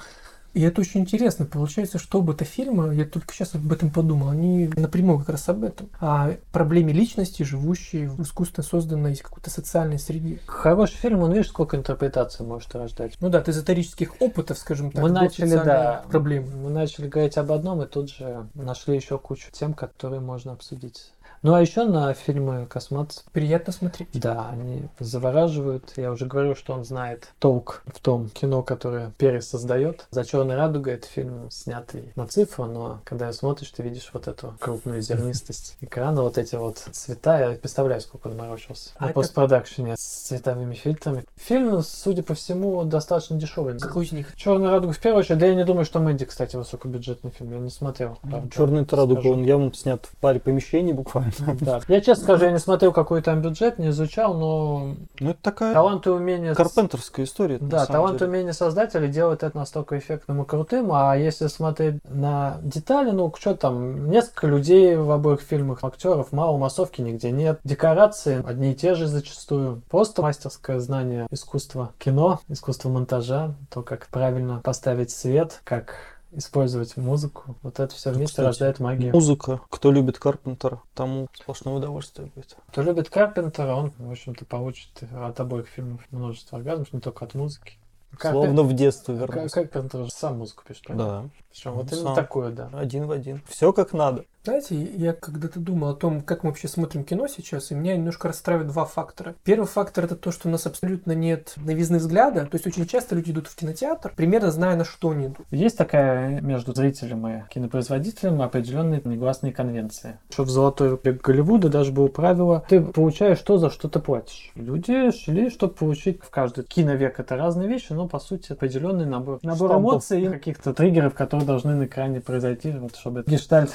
И 0.57 0.63
это 0.63 0.81
очень 0.81 1.01
интересно. 1.01 1.45
Получается, 1.45 1.99
что 1.99 2.21
оба 2.21 2.33
это 2.33 2.47
фильмы, 2.47 2.95
я 2.95 3.05
только 3.05 3.35
сейчас 3.35 3.55
об 3.55 3.71
этом 3.71 3.91
подумал, 3.91 4.31
они 4.31 4.71
напрямую 4.75 5.19
как 5.19 5.29
раз 5.29 5.51
об 5.51 5.65
этом. 5.65 5.91
О 6.01 6.31
проблеме 6.51 6.95
личности, 6.95 7.43
живущей 7.43 8.07
в 8.07 8.23
искусственно 8.23 8.65
созданной 8.65 9.17
какой-то 9.17 9.51
социальной 9.51 9.99
среде. 9.99 10.41
Хороший 10.47 10.97
фильм, 10.97 11.21
он 11.21 11.33
видишь, 11.33 11.49
сколько 11.49 11.77
интерпретаций 11.77 12.47
может 12.47 12.75
рождать. 12.75 13.19
Ну 13.21 13.29
да, 13.29 13.41
от 13.41 13.51
эзотерических 13.51 14.15
опытов, 14.19 14.57
скажем 14.57 14.91
так, 14.93 15.03
Мы 15.03 15.11
начали, 15.11 15.57
да. 15.57 16.07
проблемы. 16.09 16.47
Мы 16.57 16.71
начали 16.71 17.07
говорить 17.07 17.37
об 17.37 17.53
одном 17.53 17.83
и 17.83 17.87
тут 17.87 18.09
же 18.09 18.47
нашли 18.55 18.97
еще 18.97 19.19
кучу 19.19 19.51
тем, 19.53 19.75
которые 19.75 20.21
можно 20.21 20.53
обсудить. 20.53 21.13
Ну 21.47 21.55
а 21.55 21.61
еще 21.61 21.85
на 21.85 22.13
фильмы 22.13 22.67
Космат, 22.69 23.23
Приятно 23.31 23.73
смотреть. 23.73 24.09
да, 24.15 24.49
они 24.51 24.89
завораживают. 24.99 25.93
Я 25.95 26.11
уже 26.11 26.27
говорю, 26.27 26.57
что 26.57 26.73
он 26.73 26.85
знает 26.85 27.29
толк 27.39 27.85
в 27.87 28.01
том 28.01 28.31
кино, 28.31 28.65
которое 28.65 29.13
Перес 29.17 29.49
создает. 29.49 30.09
За 30.11 30.25
черной 30.25 30.57
радугой 30.57 30.95
это 30.95 31.07
фильм, 31.07 31.49
снятый 31.53 32.11
на 32.17 32.27
цифру, 32.27 32.65
но 32.65 32.99
когда 33.05 33.33
смотришь, 33.33 33.71
ты 33.71 33.85
видишь 33.85 34.11
вот 34.13 34.27
эту 34.27 34.55
крупную 34.59 35.01
зернистость 35.03 35.77
экрана, 35.81 36.23
вот 36.23 36.37
эти 36.37 36.57
вот 36.57 36.79
цвета. 36.79 37.39
Я 37.39 37.57
представляю, 37.57 38.01
сколько 38.01 38.27
он 38.27 38.37
морочился 38.37 38.91
А 38.97 39.05
на 39.05 39.11
это- 39.11 39.15
постпродакшене 39.15 39.95
с 39.97 40.01
цветовыми 40.01 40.75
фильтрами. 40.75 41.23
Фильм, 41.37 41.81
судя 41.83 42.25
по 42.25 42.35
всему, 42.35 42.83
достаточно 42.83 43.37
дешевый. 43.39 43.79
Какой 43.79 44.05
из 44.05 44.11
них? 44.11 44.35
Черная 44.35 44.73
радуга 44.73 44.95
в 44.95 44.99
первую 44.99 45.21
очередь, 45.21 45.39
да 45.39 45.47
я 45.47 45.55
не 45.55 45.65
думаю, 45.65 45.85
что 45.85 46.01
Мэнди, 46.01 46.25
кстати, 46.25 46.57
высокобюджетный 46.57 47.31
фильм, 47.31 47.53
я 47.53 47.59
не 47.61 47.71
смотрел. 47.71 48.19
правда, 48.23 48.51
Черный 48.51 48.85
Тарадуга, 48.85 49.21
скажу. 49.21 49.35
он 49.35 49.45
явно 49.45 49.73
снят 49.75 50.05
в 50.05 50.17
паре 50.17 50.41
помещений 50.41 50.93
буквально. 50.93 51.31
Да. 51.61 51.81
Я 51.89 52.01
честно 52.01 52.25
скажу, 52.25 52.45
я 52.45 52.53
не 52.53 52.59
смотрел, 52.59 52.93
какой 52.93 53.23
там 53.23 53.41
бюджет, 53.43 53.79
не 53.79 53.89
изучал, 53.89 54.35
но 54.35 54.95
Ну, 55.21 55.31
это 55.31 55.39
такая 55.43 55.73
талант 55.75 56.07
и 56.07 56.11
умение... 56.11 56.55
карпентерская 56.55 57.25
история. 57.25 57.59
Да, 57.59 57.87
талант 57.87 58.23
и 58.23 58.25
умение 58.25 58.53
создателя 58.53 59.09
делают 59.09 59.43
это 59.43 59.57
настолько 59.57 59.99
эффектным 59.99 60.43
и 60.43 60.47
крутым, 60.47 60.93
а 60.93 61.17
если 61.17 61.47
смотреть 61.47 61.97
на 62.09 62.59
детали, 62.63 63.11
ну, 63.11 63.33
что 63.37 63.55
там, 63.55 64.11
несколько 64.11 64.47
людей 64.47 64.97
в 64.97 65.11
обоих 65.11 65.41
фильмах, 65.41 65.83
актеров, 65.83 66.33
мало, 66.33 66.57
массовки 66.59 67.01
нигде 67.01 67.31
нет, 67.31 67.61
декорации 67.65 68.45
одни 68.47 68.73
и 68.73 68.75
те 68.75 68.95
же 68.95 69.07
зачастую, 69.07 69.83
просто 69.91 70.23
мастерское 70.23 70.79
знание 70.81 71.27
искусства 71.31 71.93
кино, 71.99 72.41
искусства 72.49 72.89
монтажа, 72.89 73.55
то, 73.71 73.83
как 73.83 74.07
правильно 74.09 74.61
поставить 74.63 75.11
свет, 75.11 75.61
как 75.65 76.16
использовать 76.37 76.97
музыку, 76.97 77.57
вот 77.63 77.81
это 77.81 77.95
все 77.95 78.11
вместе 78.11 78.33
кстати, 78.33 78.47
рождает 78.47 78.79
магию. 78.79 79.13
Музыка. 79.13 79.61
Кто 79.71 79.91
любит 79.91 80.19
Карпентера, 80.19 80.83
тому 80.95 81.29
сплошное 81.35 81.75
удовольствие 81.75 82.31
будет. 82.35 82.57
Кто 82.69 82.83
любит 82.83 83.09
Карпентера, 83.11 83.75
он, 83.75 83.93
в 83.99 84.11
общем-то, 84.11 84.45
получит 84.45 84.91
от 85.13 85.41
обоих 85.41 85.67
фильмов 85.67 86.03
множество 86.11 86.59
оргазмов, 86.59 86.93
не 86.93 87.01
только 87.01 87.25
от 87.25 87.35
музыки. 87.35 87.79
Словно 88.21 88.63
в 88.63 88.73
детство 88.73 89.13
вернулся. 89.13 89.55
Карпентер 89.55 90.05
же 90.05 90.11
сам 90.11 90.39
музыку 90.39 90.65
пишет. 90.67 90.85
правильно? 90.85 91.23
Да, 91.23 91.29
Причем 91.51 91.73
вот 91.73 91.93
именно 91.93 92.05
сам. 92.07 92.15
такое, 92.15 92.51
да. 92.51 92.71
один 92.73 93.07
в 93.07 93.11
один. 93.11 93.43
Все 93.49 93.73
как 93.73 93.93
надо. 93.93 94.25
Знаете, 94.47 94.77
я 94.97 95.13
когда-то 95.13 95.59
думал 95.59 95.89
о 95.89 95.95
том, 95.95 96.21
как 96.23 96.45
мы 96.45 96.51
вообще 96.51 96.69
смотрим 96.69 97.03
кино 97.03 97.27
сейчас, 97.27 97.73
и 97.73 97.75
меня 97.75 97.97
немножко 97.97 98.29
расстраивают 98.29 98.71
два 98.71 98.85
фактора. 98.85 99.35
Первый 99.43 99.67
фактор 99.67 100.05
это 100.05 100.15
то, 100.15 100.31
что 100.31 100.47
у 100.47 100.53
нас 100.53 100.67
абсолютно 100.67 101.11
нет 101.11 101.55
новизны 101.57 101.99
взгляда. 101.99 102.43
То 102.43 102.55
есть 102.55 102.65
очень 102.65 102.87
часто 102.87 103.17
люди 103.17 103.33
идут 103.33 103.49
в 103.49 103.57
кинотеатр, 103.57 104.13
примерно 104.15 104.53
зная, 104.53 104.77
на 104.77 104.85
что 104.85 105.11
они 105.11 105.27
идут. 105.27 105.45
Есть 105.51 105.77
такая 105.77 106.41
между 106.43 106.73
зрителем 106.77 107.27
и 107.27 107.43
кинопроизводителем 107.51 108.41
определенные 108.41 109.03
негласные 109.03 109.53
конвенции. 109.53 110.21
Что 110.31 110.45
в 110.45 110.51
золотой 110.51 110.97
век 111.03 111.23
Голливуда 111.23 111.69
даже 111.69 111.91
было 111.91 112.07
правило, 112.07 112.65
ты 112.69 112.81
получаешь 112.81 113.41
то, 113.41 113.59
за 113.59 113.69
что 113.69 113.89
ты 113.89 113.99
платишь. 113.99 114.53
Люди 114.55 115.11
шли, 115.11 115.51
чтобы 115.51 115.75
получить 115.75 116.23
в 116.23 116.31
каждый 116.31 116.63
киновек 116.63 117.19
это 117.19 117.35
разные 117.35 117.69
вещи, 117.69 117.93
но 117.93 118.07
по 118.07 118.21
сути 118.21 118.53
определенный 118.53 119.07
набор, 119.07 119.41
набор 119.43 119.71
Штампов. 119.71 119.93
эмоций 119.93 120.23
и 120.23 120.29
каких-то 120.29 120.73
триггеров, 120.73 121.15
которые 121.15 121.49
должны 121.49 121.75
на 121.75 121.87
экране 121.87 122.21
произойти, 122.21 122.71
вот, 122.71 122.95
чтобы 122.95 123.25
гештальт 123.27 123.75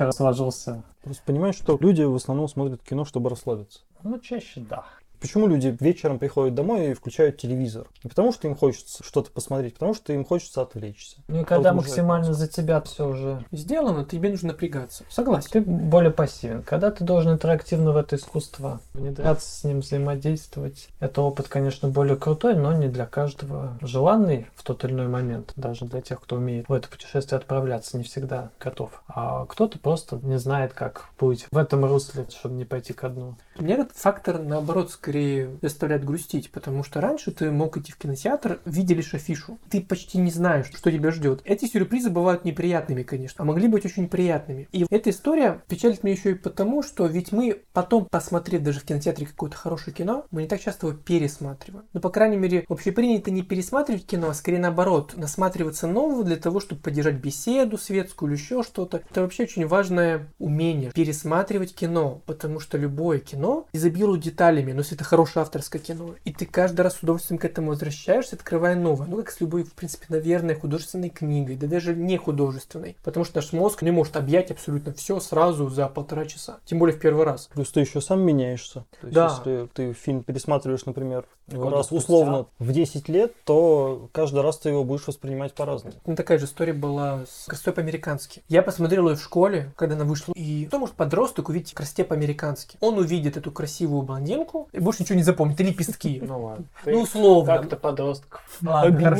киновечера 0.00 0.12
сложился. 0.12 0.82
Просто 1.02 1.22
понимаешь, 1.24 1.56
что 1.56 1.76
люди 1.80 2.02
в 2.02 2.14
основном 2.14 2.48
смотрят 2.48 2.82
кино, 2.82 3.04
чтобы 3.04 3.30
расслабиться. 3.30 3.80
Ну, 4.02 4.18
чаще 4.18 4.60
да. 4.60 4.84
Почему 5.20 5.46
люди 5.46 5.76
вечером 5.80 6.18
приходят 6.18 6.54
домой 6.54 6.90
и 6.90 6.94
включают 6.94 7.36
телевизор? 7.36 7.86
Не 8.02 8.08
потому, 8.08 8.32
что 8.32 8.48
им 8.48 8.56
хочется 8.56 9.04
что-то 9.04 9.30
посмотреть, 9.30 9.74
потому 9.74 9.94
что 9.94 10.12
им 10.12 10.24
хочется 10.24 10.62
отвлечься. 10.62 11.18
Ну 11.28 11.42
и 11.42 11.44
когда 11.44 11.72
Вот 11.72 11.82
максимально 11.82 12.32
за 12.32 12.48
тебя 12.48 12.80
все 12.80 13.08
уже 13.08 13.44
Сделано, 13.52 14.04
тебе 14.04 14.30
нужно 14.30 14.48
напрягаться. 14.48 15.04
Согласен. 15.10 15.50
Ты 15.50 15.60
более 15.60 16.10
пассивен. 16.10 16.62
Когда 16.62 16.90
ты 16.90 17.04
должен 17.04 17.32
интерактивно 17.32 17.92
в 17.92 17.96
это 17.96 18.16
искусство 18.16 18.80
внедряться, 18.94 19.48
с 19.48 19.64
ним 19.64 19.80
взаимодействовать, 19.80 20.88
это 21.00 21.20
опыт, 21.22 21.48
конечно, 21.48 21.88
более 21.88 22.16
крутой, 22.16 22.54
но 22.54 22.72
не 22.72 22.88
для 22.88 23.06
каждого 23.06 23.78
желанный 23.82 24.46
в 24.54 24.62
тот 24.62 24.84
или 24.84 24.92
иной 24.92 25.08
момент. 25.08 25.52
Даже 25.56 25.84
для 25.84 26.00
тех, 26.00 26.20
кто 26.20 26.36
умеет 26.36 26.68
в 26.68 26.72
это 26.72 26.88
путешествие 26.88 27.38
отправляться, 27.38 27.98
не 27.98 28.04
всегда 28.04 28.50
готов. 28.58 29.02
А 29.08 29.44
кто-то 29.46 29.78
просто 29.78 30.18
не 30.22 30.38
знает, 30.38 30.72
как 30.72 31.06
быть 31.18 31.46
в 31.50 31.56
этом 31.58 31.84
русле, 31.84 32.26
чтобы 32.30 32.54
не 32.54 32.64
пойти 32.64 32.92
ко 32.92 33.08
дну. 33.08 33.36
Меня 33.60 33.74
этот 33.74 33.92
фактор, 33.94 34.38
наоборот, 34.38 34.90
скорее 34.90 35.58
заставляет 35.60 36.04
грустить, 36.04 36.50
потому 36.50 36.82
что 36.82 37.00
раньше 37.00 37.30
ты 37.30 37.50
мог 37.50 37.76
идти 37.76 37.92
в 37.92 37.98
кинотеатр, 37.98 38.60
видя 38.64 38.94
лишь 38.94 39.12
афишу. 39.12 39.58
Ты 39.68 39.82
почти 39.82 40.16
не 40.16 40.30
знаешь, 40.30 40.66
что 40.72 40.90
тебя 40.90 41.10
ждет. 41.10 41.42
Эти 41.44 41.66
сюрпризы 41.66 42.08
бывают 42.08 42.44
неприятными, 42.44 43.02
конечно, 43.02 43.42
а 43.42 43.44
могли 43.44 43.68
быть 43.68 43.84
очень 43.84 44.08
приятными. 44.08 44.66
И 44.72 44.86
эта 44.88 45.10
история 45.10 45.62
печалит 45.68 46.02
меня 46.02 46.14
еще 46.14 46.30
и 46.30 46.34
потому, 46.34 46.82
что 46.82 47.06
ведь 47.06 47.32
мы 47.32 47.60
потом, 47.74 48.06
посмотрев 48.06 48.62
даже 48.62 48.80
в 48.80 48.84
кинотеатре 48.84 49.26
какое-то 49.26 49.56
хорошее 49.56 49.94
кино, 49.94 50.24
мы 50.30 50.42
не 50.42 50.48
так 50.48 50.60
часто 50.60 50.86
его 50.86 50.96
пересматриваем. 50.96 51.84
Ну, 51.92 52.00
по 52.00 52.08
крайней 52.08 52.38
мере, 52.38 52.64
общепринято 52.68 53.30
не 53.30 53.42
пересматривать 53.42 54.06
кино, 54.06 54.30
а 54.30 54.34
скорее 54.34 54.58
наоборот, 54.58 55.14
насматриваться 55.16 55.86
нового 55.86 56.24
для 56.24 56.36
того, 56.36 56.60
чтобы 56.60 56.80
поддержать 56.80 57.16
беседу 57.16 57.76
светскую 57.76 58.32
или 58.32 58.40
еще 58.40 58.62
что-то. 58.62 59.02
Это 59.10 59.20
вообще 59.20 59.42
очень 59.42 59.66
важное 59.66 60.28
умение 60.38 60.92
пересматривать 60.92 61.74
кино, 61.74 62.22
потому 62.24 62.58
что 62.58 62.78
любое 62.78 63.18
кино 63.18 63.49
изобилует 63.72 64.22
деталями, 64.22 64.72
но 64.72 64.80
если 64.80 64.96
это 64.96 65.04
хорошее 65.04 65.42
авторское 65.42 65.80
кино, 65.80 66.14
и 66.24 66.32
ты 66.32 66.46
каждый 66.46 66.82
раз 66.82 66.96
с 66.96 67.02
удовольствием 67.02 67.38
к 67.38 67.44
этому 67.44 67.68
возвращаешься, 67.68 68.36
открывая 68.36 68.74
новое. 68.74 69.06
Ну, 69.06 69.16
как 69.18 69.30
с 69.30 69.40
любой, 69.40 69.64
в 69.64 69.72
принципе, 69.74 70.06
наверное, 70.08 70.54
художественной 70.54 71.10
книгой, 71.10 71.56
да 71.56 71.66
даже 71.66 71.94
не 71.94 72.16
художественной, 72.16 72.96
потому 73.04 73.24
что 73.24 73.38
наш 73.38 73.52
мозг 73.52 73.82
не 73.82 73.90
может 73.90 74.16
объять 74.16 74.50
абсолютно 74.50 74.92
все 74.92 75.20
сразу 75.20 75.68
за 75.68 75.88
полтора 75.88 76.26
часа, 76.26 76.58
тем 76.64 76.78
более 76.78 76.96
в 76.96 77.00
первый 77.00 77.24
раз. 77.24 77.48
Плюс 77.52 77.70
ты 77.70 77.80
еще 77.80 78.00
сам 78.00 78.20
меняешься. 78.22 78.84
То 79.00 79.06
есть, 79.06 79.14
Да. 79.14 79.36
если 79.38 79.68
ты 79.72 79.92
фильм 79.92 80.22
пересматриваешь, 80.22 80.86
например, 80.86 81.26
Года 81.48 81.76
раз 81.76 81.90
условно 81.90 82.46
в 82.58 82.72
10 82.72 83.08
лет, 83.08 83.32
то 83.44 84.08
каждый 84.12 84.42
раз 84.42 84.58
ты 84.58 84.68
его 84.68 84.84
будешь 84.84 85.06
воспринимать 85.06 85.54
по-разному. 85.54 85.96
Ну, 86.06 86.14
такая 86.14 86.38
же 86.38 86.44
история 86.44 86.72
была 86.72 87.20
с 87.28 87.46
«Красотой 87.46 87.72
по-американски». 87.74 88.42
Я 88.48 88.62
посмотрел 88.62 89.08
ее 89.08 89.16
в 89.16 89.22
школе, 89.22 89.72
когда 89.76 89.96
она 89.96 90.04
вышла. 90.04 90.32
И 90.34 90.66
кто 90.66 90.78
может 90.78 90.94
подросток 90.94 91.48
увидеть 91.48 91.74
«Красоте 91.74 92.04
по-американски»? 92.04 92.76
Он 92.80 92.98
увидит 92.98 93.36
эту 93.40 93.50
красивую 93.50 94.02
блондинку 94.02 94.68
и 94.72 94.78
больше 94.78 95.02
ничего 95.02 95.16
не 95.16 95.22
запомнит. 95.22 95.60
И 95.60 95.64
лепестки. 95.64 96.22
Ну 96.30 96.44
ладно. 96.44 96.66
Ну, 96.86 97.00
условно. 97.02 97.56
Как-то 97.56 97.76
подростков 97.76 98.42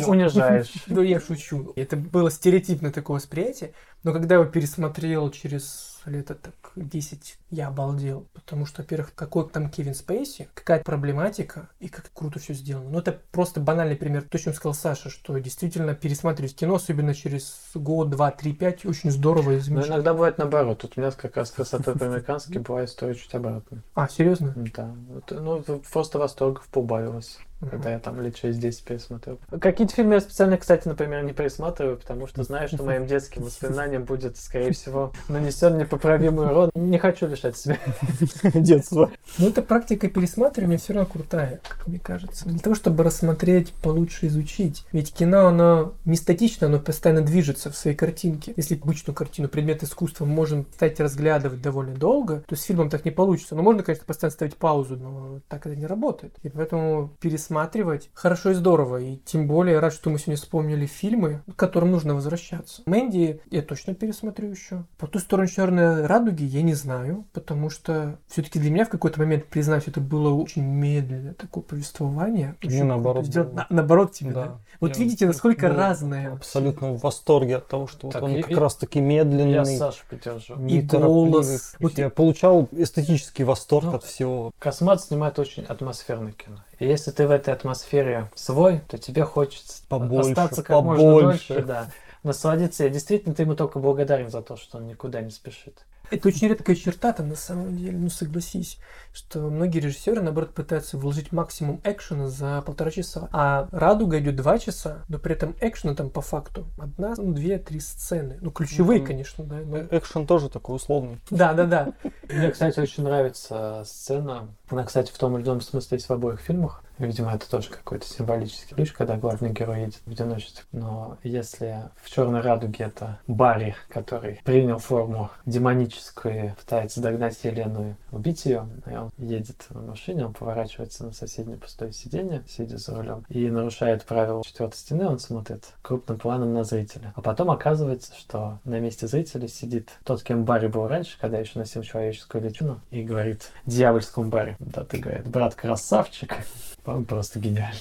унижаешь. 0.08 0.72
Ну, 0.86 1.02
я 1.02 1.20
шучу. 1.20 1.72
Это 1.76 1.96
было 1.96 2.30
стереотипное 2.30 2.92
такое 2.92 3.16
восприятие. 3.16 3.72
Но 4.04 4.12
когда 4.12 4.36
я 4.36 4.40
его 4.40 4.50
пересмотрел 4.50 5.30
через 5.30 5.89
лет 6.06 6.26
так 6.26 6.72
10, 6.76 7.38
я 7.50 7.68
обалдел. 7.68 8.26
Потому 8.32 8.66
что, 8.66 8.82
во-первых, 8.82 9.14
какой 9.14 9.48
там 9.48 9.70
Кевин 9.70 9.94
Спейси, 9.94 10.48
какая 10.54 10.82
проблематика 10.82 11.68
и 11.80 11.88
как 11.88 12.10
круто 12.14 12.38
все 12.38 12.54
сделано. 12.54 12.90
Ну, 12.90 12.98
это 12.98 13.18
просто 13.32 13.60
банальный 13.60 13.96
пример. 13.96 14.22
То, 14.22 14.38
чем 14.38 14.54
сказал 14.54 14.74
Саша, 14.74 15.10
что 15.10 15.36
действительно 15.38 15.94
пересматривать 15.94 16.54
кино, 16.54 16.76
особенно 16.76 17.14
через 17.14 17.70
год, 17.74 18.10
два, 18.10 18.30
три, 18.30 18.52
пять, 18.52 18.86
очень 18.86 19.10
здорово 19.10 19.52
и 19.52 19.70
Но 19.70 19.86
иногда 19.86 20.14
бывает 20.14 20.38
наоборот. 20.38 20.78
Тут 20.78 20.94
у 20.96 21.00
меня 21.00 21.10
как 21.10 21.36
раз 21.36 21.50
красота 21.50 21.92
по-американски 21.98 22.58
была 22.58 22.84
история 22.84 23.14
чуть 23.14 23.34
обратная. 23.34 23.82
А, 23.94 24.08
серьезно? 24.08 24.54
Да. 24.74 24.94
Ну, 25.30 25.62
просто 25.92 26.18
восторгов 26.18 26.66
поубавилось, 26.68 27.38
когда 27.68 27.90
я 27.90 27.98
там 27.98 28.20
лет 28.20 28.34
через 28.34 28.58
10 28.58 28.84
пересмотрел. 28.84 29.38
Какие-то 29.60 29.94
фильмы 29.94 30.14
я 30.14 30.20
специально, 30.20 30.56
кстати, 30.56 30.88
например, 30.88 31.22
не 31.24 31.32
пересматриваю, 31.32 31.98
потому 31.98 32.26
что 32.26 32.42
знаю, 32.42 32.68
что 32.68 32.82
моим 32.82 33.06
детским 33.08 33.42
воспоминаниям 33.42 34.04
будет, 34.04 34.38
скорее 34.38 34.72
всего, 34.72 35.12
нанесен 35.28 35.76
непоправимый 35.76 36.46
урон. 36.46 36.70
Не 36.74 36.98
хочу 36.98 37.26
лишать 37.26 37.56
себя. 37.56 37.78
Детство. 38.54 39.10
Но 39.38 39.48
эта 39.48 39.62
практика 39.62 40.08
пересматривания 40.08 40.78
все 40.78 40.94
равно 40.94 41.10
крутая, 41.10 41.60
как 41.68 41.86
мне 41.86 41.98
кажется. 41.98 42.48
Для 42.48 42.58
того, 42.58 42.74
чтобы 42.74 43.04
рассмотреть, 43.04 43.72
получше 43.74 44.28
изучить. 44.28 44.84
Ведь 44.92 45.12
кино, 45.12 45.46
оно 45.46 45.94
не 46.04 46.16
статично, 46.16 46.66
оно 46.66 46.78
постоянно 46.78 47.22
движется 47.22 47.70
в 47.70 47.76
своей 47.76 47.96
картинке. 47.96 48.54
Если 48.56 48.76
обычную 48.76 49.14
картину, 49.14 49.48
предмет 49.48 49.82
искусства 49.82 50.24
мы 50.24 50.32
можем, 50.32 50.64
кстати, 50.64 51.02
разглядывать 51.02 51.60
довольно 51.60 51.94
долго, 51.94 52.42
то 52.46 52.56
с 52.56 52.62
фильмом 52.62 52.88
так 52.88 53.04
не 53.04 53.10
получится. 53.10 53.54
Но 53.54 53.62
можно, 53.62 53.82
конечно, 53.82 54.06
постоянно 54.06 54.32
ставить 54.32 54.56
паузу, 54.56 54.96
но 54.96 55.40
так 55.48 55.66
это 55.66 55.76
не 55.76 55.86
работает. 55.86 56.32
И 56.42 56.48
поэтому 56.48 57.10
пересматривать 57.20 57.49
пересматривать 57.50 58.10
хорошо 58.14 58.50
и 58.50 58.54
здорово. 58.54 58.98
И 59.00 59.16
тем 59.18 59.46
более 59.48 59.80
рад, 59.80 59.92
что 59.92 60.08
мы 60.10 60.18
сегодня 60.18 60.36
вспомнили 60.36 60.86
фильмы, 60.86 61.42
к 61.50 61.56
которым 61.56 61.90
нужно 61.90 62.14
возвращаться. 62.14 62.82
Мэнди 62.86 63.40
я 63.50 63.62
точно 63.62 63.94
пересмотрю 63.94 64.50
еще. 64.50 64.84
По 64.98 65.06
ту 65.08 65.18
сторону 65.18 65.48
черной 65.48 66.06
радуги 66.06 66.44
я 66.44 66.62
не 66.62 66.74
знаю, 66.74 67.24
потому 67.32 67.68
что 67.70 68.18
все-таки 68.28 68.58
для 68.60 68.70
меня 68.70 68.84
в 68.84 68.88
какой-то 68.88 69.18
момент, 69.20 69.46
признаюсь, 69.46 69.84
это 69.88 70.00
было 70.00 70.32
очень 70.32 70.62
медленное 70.62 71.34
такое 71.34 71.62
повествование. 71.64 72.54
Мне 72.62 72.84
наоборот 72.84 73.26
было. 73.28 73.44
На- 73.52 73.66
наоборот 73.68 74.12
тебе, 74.12 74.30
Да. 74.32 74.44
да? 74.44 74.58
Вот 74.80 74.96
Я 74.96 75.04
видите, 75.04 75.26
насколько 75.26 75.68
был 75.68 75.74
разное. 75.76 76.32
Абсолютно 76.34 76.92
в 76.92 77.00
восторге 77.02 77.56
от 77.56 77.68
того, 77.68 77.86
что 77.86 78.06
вот 78.06 78.12
Так, 78.12 78.22
он 78.22 78.30
и- 78.36 78.42
как 78.42 78.50
и- 78.52 78.54
раз 78.54 78.76
таки 78.76 79.00
медленный. 79.00 79.52
Я 79.52 79.64
Сашу 79.64 80.04
поддержу. 80.08 80.54
И 80.66 80.80
голос. 80.82 81.74
Вот 81.80 81.98
Я 81.98 82.10
получал 82.10 82.68
эстетический 82.72 83.44
восторг 83.44 83.86
Ну, 83.86 83.94
от 83.96 84.04
всего. 84.04 84.52
Космат 84.58 85.02
снимает 85.02 85.38
очень 85.38 85.64
атмосферное 85.64 86.32
кино. 86.32 86.56
И 86.80 86.86
если 86.86 87.10
ты 87.10 87.28
в 87.28 87.30
этой 87.30 87.52
атмосфере 87.54 88.30
свой, 88.34 88.80
то 88.88 88.96
тебе 88.98 89.24
хочется 89.24 89.82
Побольше, 89.86 90.30
остаться 90.30 90.62
как 90.62 90.80
можно 90.82 91.04
побольше. 91.04 91.48
дольше, 91.48 91.66
да. 91.66 91.90
Насладиться. 92.22 92.86
И 92.86 92.90
действительно, 92.90 93.34
ты 93.34 93.42
ему 93.42 93.54
только 93.54 93.78
благодарен 93.78 94.30
за 94.30 94.42
то, 94.42 94.56
что 94.56 94.78
он 94.78 94.86
никуда 94.86 95.20
не 95.20 95.30
спешит. 95.30 95.84
Это 96.10 96.28
очень 96.28 96.48
редкая 96.48 96.74
черта-то 96.76 97.22
на 97.22 97.36
самом 97.36 97.76
деле, 97.76 97.96
ну 97.96 98.08
согласись, 98.10 98.78
что 99.12 99.40
многие 99.40 99.78
режиссеры, 99.78 100.20
наоборот, 100.20 100.52
пытаются 100.54 100.98
вложить 100.98 101.30
максимум 101.32 101.80
экшена 101.84 102.28
за 102.28 102.62
полтора 102.62 102.90
часа. 102.90 103.28
А 103.32 103.68
«Радуга» 103.70 104.18
идет 104.18 104.36
два 104.36 104.58
часа, 104.58 105.04
но 105.08 105.18
при 105.18 105.34
этом 105.34 105.54
экшена 105.60 105.94
там 105.94 106.10
по 106.10 106.20
факту 106.20 106.66
одна, 106.78 107.14
ну, 107.16 107.32
две, 107.32 107.58
три 107.58 107.78
сцены. 107.80 108.38
Ну, 108.40 108.50
ключевые, 108.50 109.00
Ну, 109.00 109.06
конечно, 109.06 109.44
да. 109.44 109.56
но- 109.64 109.76
Э, 109.78 109.88
Экшен 109.90 110.26
тоже 110.26 110.48
такой 110.48 110.76
условный. 110.76 111.20
Да, 111.30 111.52
да, 111.54 111.64
да. 111.66 111.92
Мне, 112.28 112.50
кстати, 112.50 112.80
очень 112.80 113.04
нравится 113.04 113.82
сцена. 113.86 114.48
Она, 114.68 114.84
кстати, 114.84 115.10
в 115.12 115.18
том 115.18 115.36
или 115.38 115.44
ином 115.44 115.60
смысле 115.60 115.96
есть 115.96 116.08
в 116.08 116.12
обоих 116.12 116.40
фильмах. 116.40 116.82
Видимо, 117.00 117.34
это 117.34 117.50
тоже 117.50 117.70
какой-то 117.70 118.06
символический 118.06 118.76
ключ, 118.76 118.92
когда 118.92 119.16
главный 119.16 119.50
герой 119.50 119.80
едет 119.80 120.00
в 120.04 120.10
одиночестве. 120.10 120.64
Но 120.70 121.16
если 121.22 121.88
в 121.96 122.10
Черной 122.10 122.42
радуге 122.42 122.84
это 122.84 123.18
Барри, 123.26 123.74
который 123.88 124.40
принял 124.44 124.78
форму 124.78 125.30
демоническую, 125.46 126.54
пытается 126.56 127.00
догнать 127.00 127.42
Елену 127.42 127.90
и 127.90 128.14
убить 128.14 128.44
ее, 128.44 128.68
и 128.86 128.94
он 128.94 129.10
едет 129.16 129.64
на 129.70 129.80
машине, 129.80 130.26
он 130.26 130.34
поворачивается 130.34 131.06
на 131.06 131.12
соседнее 131.12 131.56
пустое 131.56 131.92
сиденье, 131.92 132.44
сидя 132.46 132.76
за 132.76 132.94
рулем, 132.94 133.24
и 133.30 133.48
нарушает 133.48 134.04
правила 134.04 134.44
четвертой 134.44 134.78
стены, 134.78 135.08
он 135.08 135.18
смотрит 135.18 135.72
крупным 135.80 136.18
планом 136.18 136.52
на 136.52 136.64
зрителя. 136.64 137.14
А 137.16 137.22
потом 137.22 137.50
оказывается, 137.50 138.14
что 138.14 138.58
на 138.64 138.78
месте 138.78 139.06
зрителя 139.06 139.48
сидит 139.48 139.88
тот, 140.04 140.22
кем 140.22 140.44
Барри 140.44 140.66
был 140.66 140.86
раньше, 140.86 141.18
когда 141.18 141.38
еще 141.38 141.58
носил 141.58 141.82
человеческую 141.82 142.44
личину, 142.44 142.80
и 142.90 143.02
говорит 143.02 143.50
дьявольскому 143.64 144.28
Барри, 144.28 144.56
да 144.58 144.84
ты, 144.84 144.98
говорит, 144.98 145.26
брат 145.26 145.54
красавчик, 145.54 146.36
по-моему, 146.82 147.06
просто 147.06 147.38
гениально. 147.38 147.80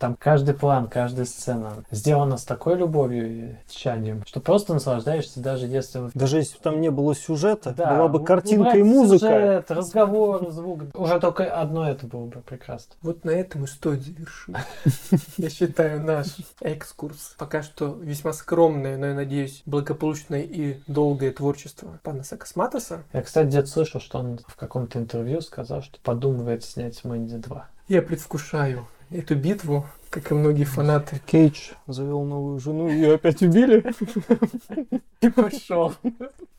Там 0.00 0.16
каждый 0.18 0.54
план, 0.54 0.88
каждая 0.88 1.26
сцена 1.26 1.84
сделана 1.90 2.38
с 2.38 2.44
такой 2.44 2.74
любовью 2.76 3.28
и 3.28 3.54
тщанием, 3.68 4.24
что 4.26 4.40
просто 4.40 4.72
наслаждаешься, 4.72 5.40
даже 5.40 5.66
если 5.66 6.10
Даже 6.14 6.38
если 6.38 6.56
бы 6.56 6.62
там 6.62 6.80
не 6.80 6.90
было 6.90 7.14
сюжета, 7.14 7.74
да, 7.76 7.96
была 7.96 8.08
бы 8.08 8.24
картинка 8.24 8.78
и 8.78 8.82
музыка. 8.82 9.26
Сюжет, 9.26 9.70
разговор, 9.70 10.50
звук. 10.50 10.84
Уже 10.94 11.20
только 11.20 11.54
одно 11.54 11.86
это 11.86 12.06
было 12.06 12.24
бы 12.24 12.40
прекрасно. 12.40 12.94
Вот 13.02 13.26
на 13.26 13.30
этом 13.30 13.64
и 13.64 13.66
стоит 13.66 14.02
завершить. 14.02 14.56
Я 15.36 15.50
считаю 15.50 16.02
наш 16.02 16.28
экскурс. 16.62 17.34
Пока 17.36 17.62
что 17.62 17.88
весьма 17.88 18.32
скромное, 18.32 18.96
но, 18.96 19.04
я 19.04 19.14
надеюсь, 19.14 19.60
благополучное 19.66 20.40
и 20.40 20.78
долгое 20.86 21.30
творчество 21.30 22.00
Панаса 22.02 22.38
Косматоса. 22.38 23.02
Я, 23.12 23.20
кстати, 23.20 23.48
где-то 23.48 23.66
слышал, 23.66 24.00
что 24.00 24.20
он 24.20 24.40
в 24.46 24.56
каком-то 24.56 24.98
интервью 24.98 25.42
сказал, 25.42 25.82
что 25.82 25.98
подумывает 26.02 26.64
снять 26.64 27.04
Мэнди 27.04 27.36
2. 27.36 27.68
Я 27.90 28.02
предвкушаю 28.02 28.86
эту 29.10 29.34
битву, 29.34 29.84
как 30.10 30.30
и 30.30 30.34
многие 30.34 30.62
фанаты. 30.62 31.20
Кейдж 31.26 31.72
завел 31.88 32.22
новую 32.22 32.60
жену, 32.60 32.88
ее 32.88 33.14
опять 33.14 33.42
убили. 33.42 33.84
И 35.20 35.28
пошел 35.28 35.92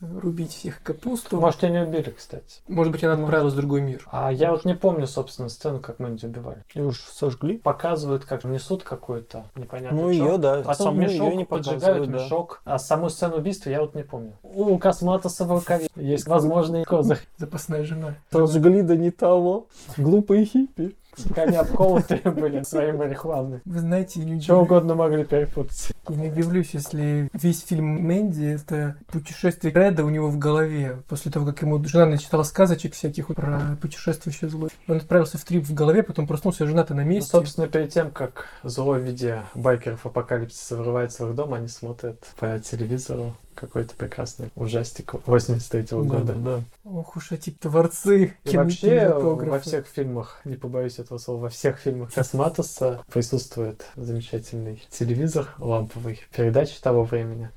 рубить 0.02 0.52
всех 0.52 0.84
капусту. 0.84 1.40
Может, 1.40 1.64
и 1.64 1.70
не 1.70 1.84
убили, 1.84 2.10
кстати. 2.10 2.60
Может 2.68 2.92
быть, 2.92 3.04
она 3.04 3.14
отправилась 3.14 3.54
в 3.54 3.56
другой 3.56 3.82
мир. 3.82 4.06
А 4.12 4.32
я 4.32 4.52
вот 4.52 4.66
не 4.66 4.76
помню, 4.76 5.08
собственно, 5.08 5.48
сцену, 5.48 5.80
как 5.80 6.00
Мэнди 6.00 6.26
убивали. 6.26 6.64
И 6.74 6.82
уж 6.82 7.00
сожгли. 7.00 7.58
Показывают, 7.58 8.26
как 8.26 8.44
несут 8.44 8.84
какой-то 8.84 9.46
непонятный 9.56 10.02
Ну 10.02 10.10
ее, 10.10 10.38
да. 10.38 10.58
Потом 10.58 10.88
саму 10.88 11.02
мешок, 11.02 11.28
её 11.28 11.38
не 11.38 11.46
поджигают 11.46 12.08
мешок. 12.08 12.62
А 12.66 12.78
саму 12.78 13.10
сцену 13.10 13.38
убийства 13.38 13.70
я 13.70 13.80
вот 13.80 13.96
не 13.96 14.04
помню. 14.04 14.34
У 14.44 14.78
Косматоса 14.78 15.46
в 15.46 15.52
рукаве 15.52 15.88
есть 15.96 16.28
возможный 16.28 16.84
козырь. 16.84 17.20
Запасная 17.38 17.86
жена. 17.86 18.16
Сожгли, 18.32 18.82
да 18.82 18.98
не 18.98 19.12
того. 19.12 19.68
Глупые 19.98 20.46
хиппи. 20.46 20.96
Они 21.36 21.58
обколотые 21.58 22.22
были 22.32 22.64
своей 22.64 22.92
марихуаной. 22.94 23.60
Вы 23.66 23.80
знаете, 23.80 24.20
не, 24.22 24.40
Что 24.42 24.62
угодно 24.62 24.96
могли 24.96 25.24
перепутать. 25.26 25.92
я 26.10 26.16
не 26.16 26.30
удивлюсь, 26.30 26.70
если 26.74 27.30
весь 27.34 27.64
фильм 27.64 27.86
Мэнди— 27.86 28.46
это 28.56 28.96
путешествие 29.12 29.74
Реда 29.74 30.06
у 30.06 30.10
него 30.10 30.30
в 30.30 30.38
голове. 30.38 31.02
После 31.08 31.32
того, 31.32 31.46
как 31.46 31.62
ему 31.62 31.84
жена 31.84 32.06
начитала 32.06 32.44
сказочек 32.44 32.94
всяких 32.94 33.28
про 33.28 33.78
путешествующее 33.82 34.50
зло. 34.50 34.70
Он 34.88 34.98
отправился 34.98 35.38
в 35.38 35.44
трип 35.44 35.64
в 35.66 35.74
голове, 35.74 36.04
потом 36.04 36.28
проснулся, 36.28 36.66
жена-то 36.66 36.94
на 36.94 37.04
Ну, 37.04 37.10
месте. 37.10 37.32
собственно, 37.32 37.68
перед 37.68 37.90
тем, 37.94 38.12
как 38.12 38.46
зло 38.64 38.94
в 38.94 39.00
виде 39.00 39.42
байкеров 39.56 40.06
апокалипсиса 40.06 40.78
врывается 40.78 41.26
в 41.26 41.30
их 41.30 41.36
дом, 41.36 41.54
они 41.54 41.68
смотрят 41.68 42.20
по 42.40 42.58
телевизору 42.60 43.36
какой-то 43.56 43.96
прекрасный 43.96 44.50
ужастик 44.56 45.14
83 45.26 45.84
Да, 45.90 45.96
года. 45.98 46.34
да. 46.34 46.62
Ох 46.84 47.16
уж 47.16 47.32
эти 47.32 47.52
творцы 47.52 48.36
И 48.44 48.58
вообще 48.58 49.10
во 49.14 49.60
всех 49.60 49.88
фильмах, 49.88 50.42
не 50.46 50.56
побоюсь 50.56 51.00
этого 51.00 51.18
слова, 51.18 51.42
во 51.44 51.50
всех 51.50 51.78
фильмах 51.78 52.14
Косматоса 52.14 53.04
присутствует 53.12 53.86
замечательный 53.96 54.82
телевизор 54.90 55.48
ламповый, 55.58 56.20
передачи 56.36 56.82
того 56.82 57.04
времени. 57.04 57.50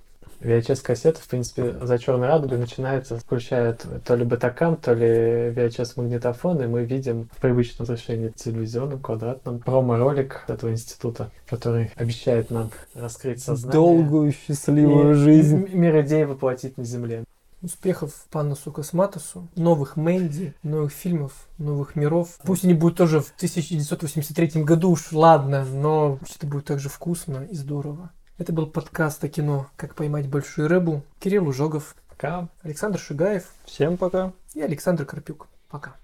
VHS-кассета, 0.44 1.20
в 1.20 1.26
принципе, 1.26 1.74
за 1.82 1.98
черной 1.98 2.28
радугой 2.28 2.58
начинается, 2.58 3.18
включает 3.18 3.84
то 4.04 4.14
ли 4.14 4.24
батакам, 4.24 4.76
то 4.76 4.92
ли 4.92 5.50
VHS-магнитофон, 5.50 6.62
и 6.62 6.66
мы 6.66 6.84
видим 6.84 7.28
в 7.32 7.40
привычном 7.40 7.86
разрешении 7.86 8.28
телевизионном, 8.28 9.00
квадратном, 9.00 9.60
промо-ролик 9.60 10.44
этого 10.48 10.70
института, 10.70 11.30
который 11.48 11.90
обещает 11.96 12.50
нам 12.50 12.70
раскрыть 12.94 13.42
сознание. 13.42 13.72
Долгую 13.72 14.32
счастливую 14.32 15.12
и 15.12 15.14
жизнь. 15.14 15.68
Мир 15.72 16.00
идей 16.02 16.24
воплотить 16.24 16.76
на 16.76 16.84
земле. 16.84 17.24
Успехов 17.62 18.26
Панасу 18.30 18.70
Косматосу, 18.70 19.48
новых 19.56 19.96
Мэнди, 19.96 20.54
новых 20.62 20.92
фильмов, 20.92 21.48
новых 21.56 21.96
миров. 21.96 22.38
Пусть 22.44 22.64
они 22.64 22.74
будут 22.74 22.98
тоже 22.98 23.20
в 23.20 23.32
1983 23.36 24.62
году, 24.64 24.90
уж 24.90 25.12
ладно, 25.12 25.64
но 25.64 26.18
это 26.36 26.46
будет 26.46 26.66
также 26.66 26.90
вкусно 26.90 27.46
и 27.50 27.54
здорово. 27.54 28.10
Это 28.36 28.52
был 28.52 28.66
подкаст 28.66 29.22
о 29.22 29.28
кино 29.28 29.68
«Как 29.76 29.94
поймать 29.94 30.28
большую 30.28 30.68
рыбу». 30.68 31.04
Кирилл 31.20 31.46
Ужогов, 31.46 31.94
Пока. 32.08 32.48
Александр 32.62 32.98
Шигаев 32.98 33.48
Всем 33.64 33.96
пока. 33.96 34.32
и 34.54 34.60
Александр 34.60 35.04
Карпюк. 35.06 35.46
Пока. 35.68 35.94